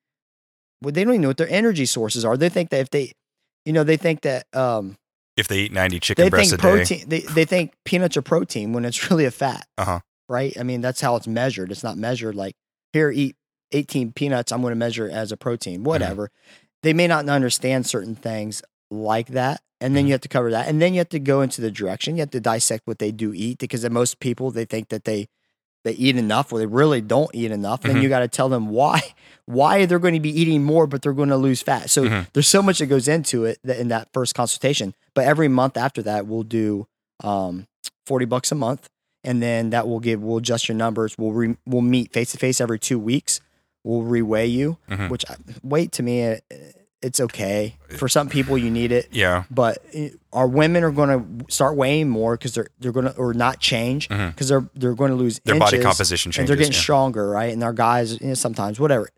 [0.81, 2.37] Well, they don't even know what their energy sources are.
[2.37, 3.11] They think that if they,
[3.65, 4.95] you know, they think that um,
[5.35, 6.69] If they eat 90 chicken they breasts think a day.
[6.71, 7.09] protein.
[7.09, 9.65] They they think peanuts are protein when it's really a fat.
[9.77, 9.99] Uh-huh.
[10.27, 10.55] Right.
[10.59, 11.71] I mean, that's how it's measured.
[11.71, 12.55] It's not measured like
[12.93, 13.35] here, eat
[13.71, 14.51] 18 peanuts.
[14.51, 15.75] I'm going to measure it as a protein.
[15.79, 15.83] Mm-hmm.
[15.85, 16.31] Whatever.
[16.83, 19.61] They may not understand certain things like that.
[19.81, 20.07] And then Mhm.
[20.07, 20.67] you have to cover that.
[20.67, 22.15] And then you have to go into the direction.
[22.15, 25.27] You have to dissect what they do eat because most people they think that they
[25.83, 27.81] they eat enough or they really don't eat enough.
[27.81, 28.01] Then Mhm.
[28.01, 29.01] you got to tell them why
[29.45, 31.91] why they're going to be eating more, but they're going to lose fat.
[31.91, 32.27] So Mhm.
[32.33, 34.95] there's so much that goes into it that in that first consultation.
[35.13, 36.87] But every month after that, we'll do
[37.23, 37.67] um,
[38.07, 38.89] forty bucks a month,
[39.25, 41.15] and then that will give we'll adjust your numbers.
[41.17, 43.41] We'll re, we'll meet face to face every two weeks.
[43.83, 45.09] We'll reweigh you, Mhm.
[45.09, 46.35] which I- weight to me uh,
[47.01, 48.57] it's okay for some people.
[48.57, 49.43] You need it Yeah.
[49.51, 51.09] but uh, our women are going
[51.45, 54.95] to start weighing more because they're they're going to or not change because they're they're
[54.95, 56.39] going to lose Their body composition changes.
[56.39, 56.79] and they're getting yeah.
[56.79, 57.53] stronger, right?
[57.53, 59.09] And our guys you know, sometimes whatever,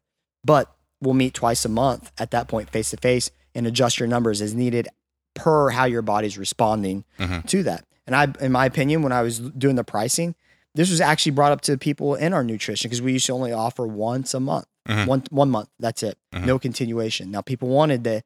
[0.43, 4.07] but we'll meet twice a month at that point face to face and adjust your
[4.07, 4.87] numbers as needed
[5.33, 7.45] per how your body's responding Mhm.
[7.47, 7.85] to that.
[8.07, 10.33] And I, in my opinion, when I was doing the pricing,
[10.75, 13.51] this was actually brought up to people in our nutrition because we used to only
[13.51, 15.05] offer once a month, Mhm.
[15.07, 15.69] one one month.
[15.79, 16.45] That's it, Mhm.
[16.45, 17.29] no continuation.
[17.31, 18.21] Now people wanted to,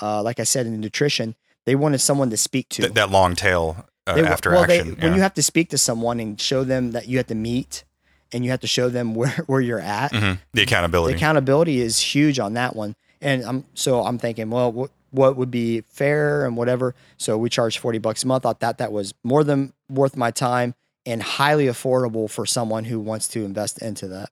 [0.00, 1.34] uh, like I said in the nutrition,
[1.66, 2.82] they wanted someone to speak to.
[2.82, 4.96] Th- that long tail uh, They after well, they- action.
[5.00, 7.84] when you have to speak to someone and show them that you have to meet,
[8.32, 10.38] and you have to show them where where you're at, Mhm.
[10.38, 11.14] The the accountability.
[11.16, 12.96] accountability is huge on that one.
[13.20, 16.94] And I'm so I'm thinking, well, what what would be fair and whatever.
[17.16, 18.46] So we charge forty bucks a month.
[18.46, 20.74] I thought that was more than worth my time
[21.06, 24.30] and highly affordable for someone who wants to invest into that.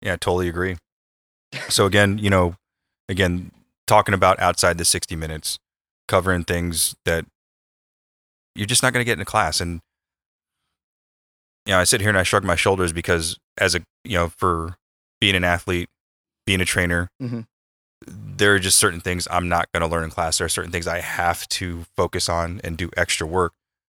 [0.00, 0.76] Yeah, totally agree.
[1.68, 2.56] So again, you know,
[3.08, 3.52] again,
[3.86, 5.58] talking about outside the 60 minutes,
[6.08, 7.24] covering things that
[8.54, 9.60] you're just not going to get in a class.
[9.60, 9.80] And,
[11.66, 14.28] you know, I sit here and I shrug my shoulders because as a, you know,
[14.28, 14.76] for
[15.20, 15.88] being an athlete,
[16.52, 17.46] being a trainer, Mhm.
[18.06, 20.36] there are just certain things I'm not going to learn in class.
[20.36, 23.54] There are certain things I have to focus on and do extra work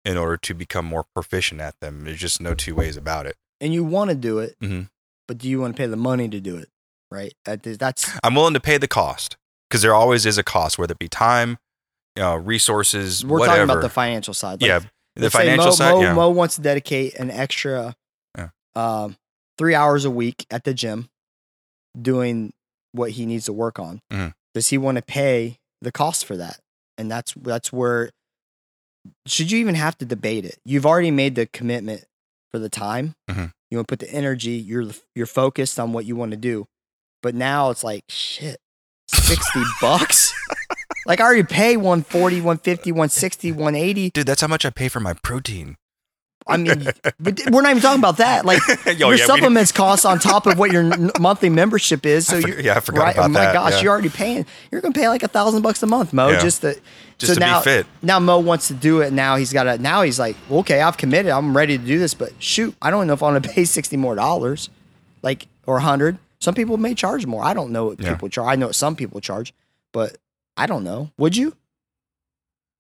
[0.06, 2.04] in order to become more proficient at them.
[2.04, 3.38] There's just no two ways about it.
[3.60, 4.90] And you want to do it, Mhm.
[5.28, 6.70] but do you want to pay the money to do it?
[7.10, 7.34] Right.
[7.46, 9.36] That is- That's I'm willing to pay the cost
[9.68, 11.58] because there always is a cost, whether it be time,
[12.16, 13.58] you know, resources, we're whatever.
[13.58, 14.62] talking about the financial side.
[14.62, 14.80] Like, yeah,
[15.16, 15.92] the financial Mo, side.
[15.94, 16.14] Mo, yeah.
[16.14, 17.96] Mo wants to dedicate an extra
[18.38, 18.50] Yeah.
[18.76, 19.18] um,
[19.58, 21.10] three hours a week at the gym
[22.00, 22.54] doing
[22.92, 24.00] what he needs to work on.
[24.12, 24.34] Mhm.
[24.54, 26.60] Does he want to pay the cost for that?
[26.98, 28.12] And that's that's where
[29.28, 30.58] should you even have to debate it?
[30.64, 32.06] You've already made the commitment
[32.52, 33.16] for the time.
[33.30, 33.52] Mhm.
[33.70, 34.52] You want to put the energy.
[34.52, 36.68] You're you're focused on what you want to do.
[37.22, 38.60] But now it's like shit,
[39.08, 40.34] sixty bucks.
[41.06, 44.10] Like I already pay 140, 150, 160, 180.
[44.12, 45.76] Dude, that's how much I pay for my protein.
[46.48, 46.86] I mean,
[47.20, 48.46] but we're not even talking about that.
[48.46, 52.28] Like Yo, your yeah, supplements cost on top of what your n- monthly membership is.
[52.28, 53.16] So forg- yeah, I forgot right?
[53.18, 53.54] Oh about oh my that.
[53.54, 53.82] gosh, yeah.
[53.82, 54.46] you're already paying.
[54.72, 56.30] You're gonna pay like a thousand bucks a month, Mo.
[56.30, 56.40] Yeah.
[56.40, 56.74] Just to
[57.18, 57.88] just so to now, be fit.
[58.02, 59.14] now Mo wants to do it.
[59.14, 59.78] Now he's got to.
[59.78, 61.32] Now he's like, okay, I've committed.
[61.32, 62.14] I'm ready to do this.
[62.14, 64.70] But shoot, I don't know if I'm gonna pay sixty more dollars,
[65.22, 66.18] like or a hundred.
[66.40, 67.42] Some people may charge more.
[67.44, 68.52] I don't know what people charge.
[68.52, 69.54] I know what some people charge,
[69.94, 70.18] but
[70.58, 71.10] I don't know.
[71.18, 71.56] Would you?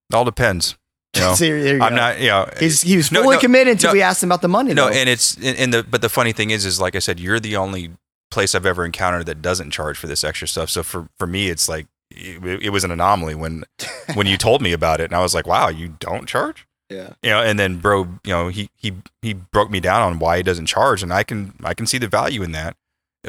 [0.09, 0.75] It all depends.
[1.15, 1.95] You know, So there you I'm go.
[1.95, 2.19] not.
[2.19, 3.93] You know, He's, he was No, fully no, committed until no.
[3.93, 4.73] we asked him about the money.
[4.73, 4.93] no, though.
[4.95, 7.39] and it's and and the but the funny thing is, is like I said, you're
[7.39, 7.91] the only
[8.31, 10.69] place I've ever encountered that doesn't charge for this extra stuff.
[10.71, 13.63] So for for me, it's like it, it was an anomaly when
[14.15, 16.65] when you told me about it, and I was like, wow, you don't charge.
[16.89, 17.13] yeah.
[17.23, 20.37] you know and then bro you know he he he broke me down on why
[20.37, 22.75] he doesn't charge and i can i can see the value in that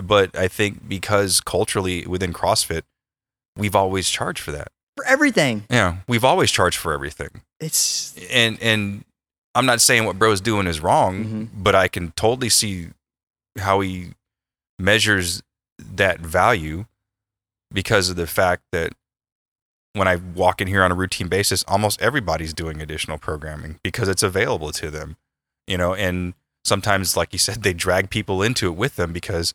[0.03, 2.83] but i think because culturally within crossfit
[3.57, 8.59] we've always charged for that For everything, yeah we've always charged for everything it's and
[8.61, 9.05] and
[9.55, 11.49] i'm not saying what bro's doing is wrong Mhm.
[11.55, 12.89] but i can totally see
[13.59, 14.13] how he
[14.79, 15.43] measures
[15.79, 16.87] that value
[17.73, 18.93] because of the fact that
[19.93, 24.09] when I walk in here on a routine basis, almost everybody's doing additional programming because
[24.09, 25.17] it's available to them,
[25.69, 26.35] you know, and
[26.65, 29.55] sometimes, like you said, they drag people into it with them because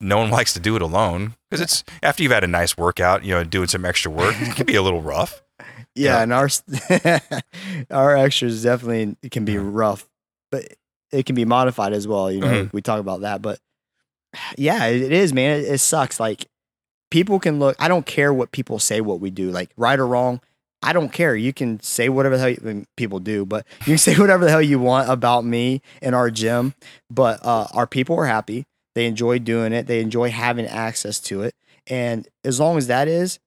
[0.00, 3.24] no one likes to do it alone because it's after you've had a nice workout,
[3.24, 5.42] you know, doing some extra work, it can be a little rough.
[5.98, 6.48] Yeah, and our
[7.90, 9.60] our extras definitely can be Yeah.
[9.62, 10.08] rough,
[10.50, 10.64] but
[11.12, 12.30] it can be modified as well.
[12.30, 12.72] You know, Mhm.
[12.72, 13.58] we talk about that, but
[14.56, 15.60] yeah, it, is, man.
[15.60, 16.20] It, it sucks.
[16.20, 16.46] Like
[17.10, 17.76] people can look.
[17.78, 19.00] I don't care what people say.
[19.00, 20.40] What we do, like right or wrong.
[20.80, 21.34] I don't care.
[21.34, 24.14] You can say whatever the hell you, I mean, people do, but you can say
[24.16, 26.74] whatever the hell you want about me in our gym.
[27.10, 28.64] But uh, our people are happy.
[28.94, 29.86] They enjoy doing it.
[29.86, 31.54] They enjoy having access to it.
[31.88, 33.38] And as long as that is,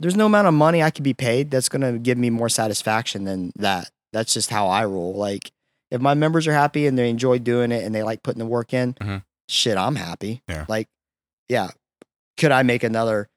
[0.00, 2.48] there's no amount of money I could be paid that's going to give me more
[2.48, 3.90] satisfaction than that.
[4.12, 5.14] That's just how I roll.
[5.14, 5.50] Like,
[5.90, 8.46] if my members are happy and they enjoy doing it and they like putting the
[8.46, 9.22] work in, Mhm.
[9.48, 10.42] shit, I'm happy.
[10.48, 10.64] Yeah.
[10.68, 10.88] Like,
[11.48, 11.68] yeah.
[12.36, 13.28] Could I make another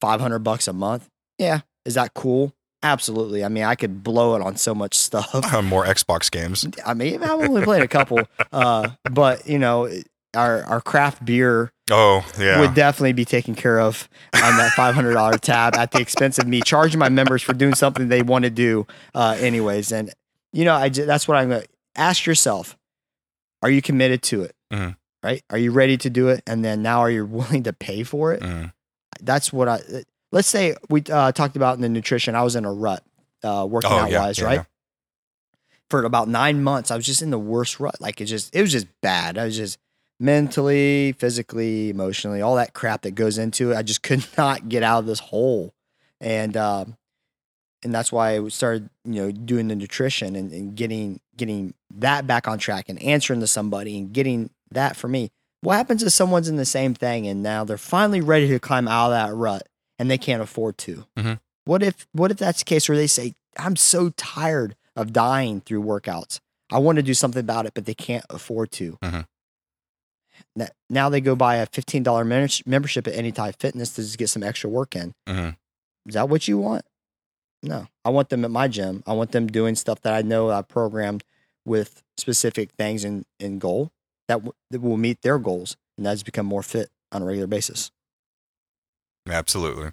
[0.00, 1.08] 500 bucks a month?
[1.38, 1.60] Yeah.
[1.84, 2.52] Is that cool?
[2.82, 3.44] Absolutely.
[3.44, 5.32] I mean, I could blow it on so much stuff.
[5.64, 6.66] More Xbox games.
[6.86, 8.20] I mean, I've only played a couple,
[8.52, 9.88] uh, but you know,
[10.38, 12.60] our our craft beer Oh, yeah.
[12.60, 16.38] would definitely be taken care of on that five hundred dollar tab at the expense
[16.38, 19.90] of me charging my members for doing something they want to do, uh, anyways.
[19.92, 20.12] And
[20.52, 22.76] you know, I that's what I'm going to ask yourself:
[23.62, 24.54] Are you committed to it?
[24.72, 24.96] Mhm.
[25.22, 25.42] Right?
[25.50, 26.42] Are you ready to do it?
[26.46, 28.40] And then now, are you willing to pay for it?
[28.42, 28.72] Mm.
[29.20, 29.80] That's what I.
[30.30, 32.34] Let's say we uh, talked about in the nutrition.
[32.34, 33.02] I was in a rut,
[33.42, 34.54] uh, working Oh, out yeah, wise, yeah, right?
[34.56, 34.64] yeah.
[35.90, 37.98] For about nine months, I was just in the worst rut.
[37.98, 39.38] Like it just, it was just bad.
[39.38, 39.78] I was just
[40.20, 43.76] mentally, physically, emotionally, all that crap that goes into it.
[43.76, 45.74] I just could not get out of this hole,
[46.20, 46.96] and um,
[47.82, 52.26] and that's why I started, you know, doing the nutrition and, and getting getting that
[52.26, 55.30] back on track and answering to somebody and getting that for me.
[55.60, 58.86] What happens if someone's in the same thing and now they're finally ready to climb
[58.86, 59.62] out of that rut
[59.98, 61.06] and they can't afford to?
[61.16, 61.40] Mhm.
[61.64, 65.60] What if what if that's the case where they say, "I'm so tired of dying
[65.60, 66.40] through workouts.
[66.70, 69.26] I want to do something about it, but they can't afford to." Mhm.
[70.90, 74.42] Now they go buy a fifteen dollar membership at Anytime Fitness to just get some
[74.42, 75.14] extra work in.
[75.28, 75.56] Mhm.
[76.06, 76.84] Is that what you want?
[77.62, 79.02] No, I want them at my gym.
[79.06, 81.24] I want them doing stuff that I know I programmed
[81.64, 83.90] with specific things in, in goal
[84.28, 87.46] that, w- that will meet their goals, and that's become more fit on a regular
[87.48, 87.90] basis.
[89.28, 89.90] Absolutely.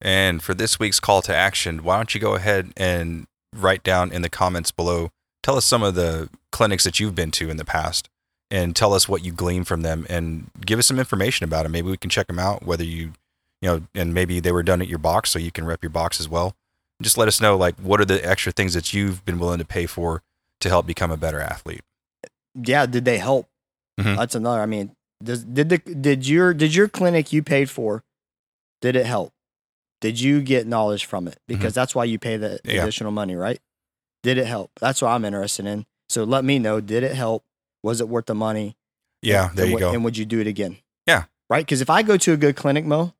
[0.00, 4.10] And for this week's call to action, why don't you go ahead and write down
[4.10, 5.10] in the comments below,
[5.42, 8.08] tell us some of the clinics that you've been to in the past
[8.52, 11.72] and tell us what you glean from them and give us some information about them.
[11.72, 13.14] Maybe we can check them out, whether you,
[13.62, 15.90] you know, and maybe they were done at your box so you can rep your
[15.90, 16.54] box as well.
[17.00, 19.64] Just let us know, like, what are the extra things that you've been willing to
[19.64, 20.22] pay for
[20.60, 21.80] to help become a better athlete?
[22.54, 23.48] Yeah, did they help?
[23.98, 24.16] Mhm.
[24.16, 24.60] That's another.
[24.60, 24.94] I mean,
[25.24, 28.04] does, did the did your did your clinic you paid for
[28.82, 29.32] Did it help?
[30.00, 31.38] Did you get knowledge from it?
[31.46, 32.70] Because that's why you pay the Mm-hmm.
[32.70, 32.82] Yeah.
[32.82, 33.60] additional money, right?
[34.22, 34.70] Did it help?
[34.80, 35.86] That's what I'm interested in.
[36.08, 36.80] So let me know.
[36.80, 37.44] Did it help?
[37.82, 38.76] Was it worth the money?
[39.22, 39.90] Yeah, there and you would- go.
[39.92, 40.76] And would you do it again?
[41.06, 41.24] Yeah.
[41.50, 41.64] Right?
[41.64, 43.14] Because if I go to a good clinic, Mo,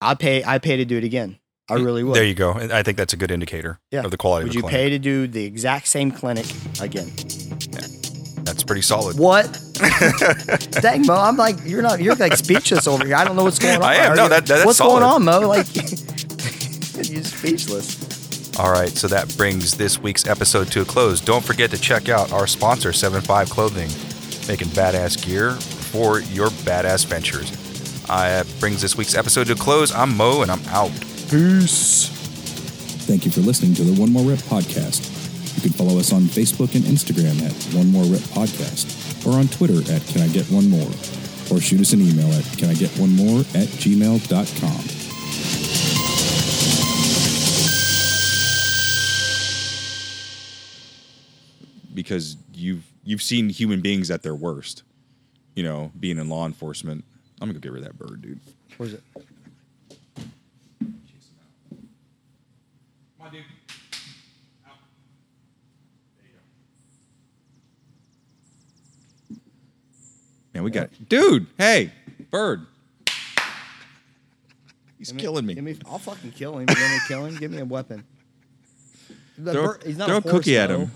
[0.00, 1.38] I pay I pay to do it again.
[1.68, 2.14] I really would.
[2.14, 2.52] There you go.
[2.52, 4.04] I think that's a good indicator Yeah.
[4.04, 4.74] of the quality would of the clinic.
[4.74, 6.46] Would you pay to do the exact same clinic
[6.80, 7.10] again?
[8.44, 9.18] That's pretty solid.
[9.18, 9.46] What?
[10.80, 13.16] Dang, Mo, I'm like you're not you're like speechless over here.
[13.16, 13.82] I don't know what's going on.
[13.82, 14.12] I am.
[14.12, 15.00] Are No, you- that- that's what's solid.
[15.00, 15.48] going on, Mo?
[15.48, 15.66] Like
[17.10, 17.96] you're speechless.
[18.58, 21.20] All right, so that brings this week's episode to a close.
[21.20, 23.90] Don't forget to check out our sponsor, 7Five Clothing,
[24.48, 27.52] making badass gear for your badass ventures.
[28.08, 29.92] Uh, that brings this week's episode to a close.
[29.94, 30.90] I'm Mo, and I'm out.
[31.28, 32.08] Peace.
[33.04, 35.12] Thank you for listening to the One More Rep podcast.
[35.56, 39.48] You can follow us on Facebook and Instagram at One More Rep Podcast, or on
[39.48, 40.90] Twitter at Can I Get One More,
[41.50, 44.95] or shoot us an email at Can I Get One More at gmail.com.
[51.96, 54.84] because you've you've seen human beings at their worst.
[55.56, 57.04] You know, being in law enforcement.
[57.40, 58.38] I'm gonna go get rid of that bird, dude.
[58.76, 59.02] Where's it?
[63.18, 63.42] My dude.
[70.54, 71.46] Man, we got dude.
[71.58, 71.92] Hey,
[72.30, 72.66] bird.
[74.98, 75.54] He's me- killing me.
[75.54, 76.66] Give me, I'll fucking kill him.
[76.68, 77.36] You want me to kill him?
[77.36, 78.04] Give me a weapon.
[79.38, 80.90] The throw bird- he's not throw a a cookie horse, at him.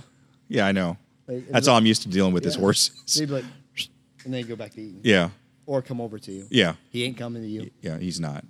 [0.50, 0.98] Yeah, I know.
[1.28, 2.60] Like, That's all I'm used to dealing with is Yeah.
[2.60, 2.90] horses.
[3.06, 3.44] So he'd be like,
[4.24, 5.00] and then he'd go back to eating.
[5.04, 5.30] Yeah,
[5.64, 6.46] Or come over to you.
[6.50, 7.70] yeah, He ain't coming to you.
[7.80, 7.98] yeah.
[7.98, 8.44] He's not.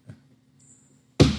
[1.21, 1.31] Let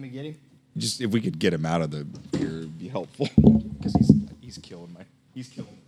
[0.00, 0.36] me get him.
[0.76, 2.06] Just if we could get him out of the
[2.38, 3.28] here, it'd be helpful.
[3.76, 5.78] Because he's he's killing my he's killing.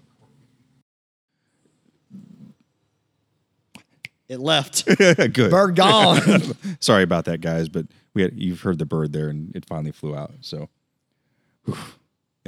[4.29, 4.85] It left.
[4.87, 5.51] Good.
[5.51, 6.21] Bird gone.
[6.81, 9.91] Sorry about that, guys, but we had, you've heard the bird there, and it finally
[9.91, 10.33] flew out.
[10.43, 10.69] So,
[11.65, 11.77] whew.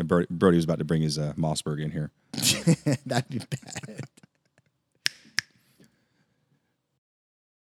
[0.00, 2.10] And Brody, Brody was about to bring his uh, Mossberg in here.
[3.06, 4.00] That'd be bad.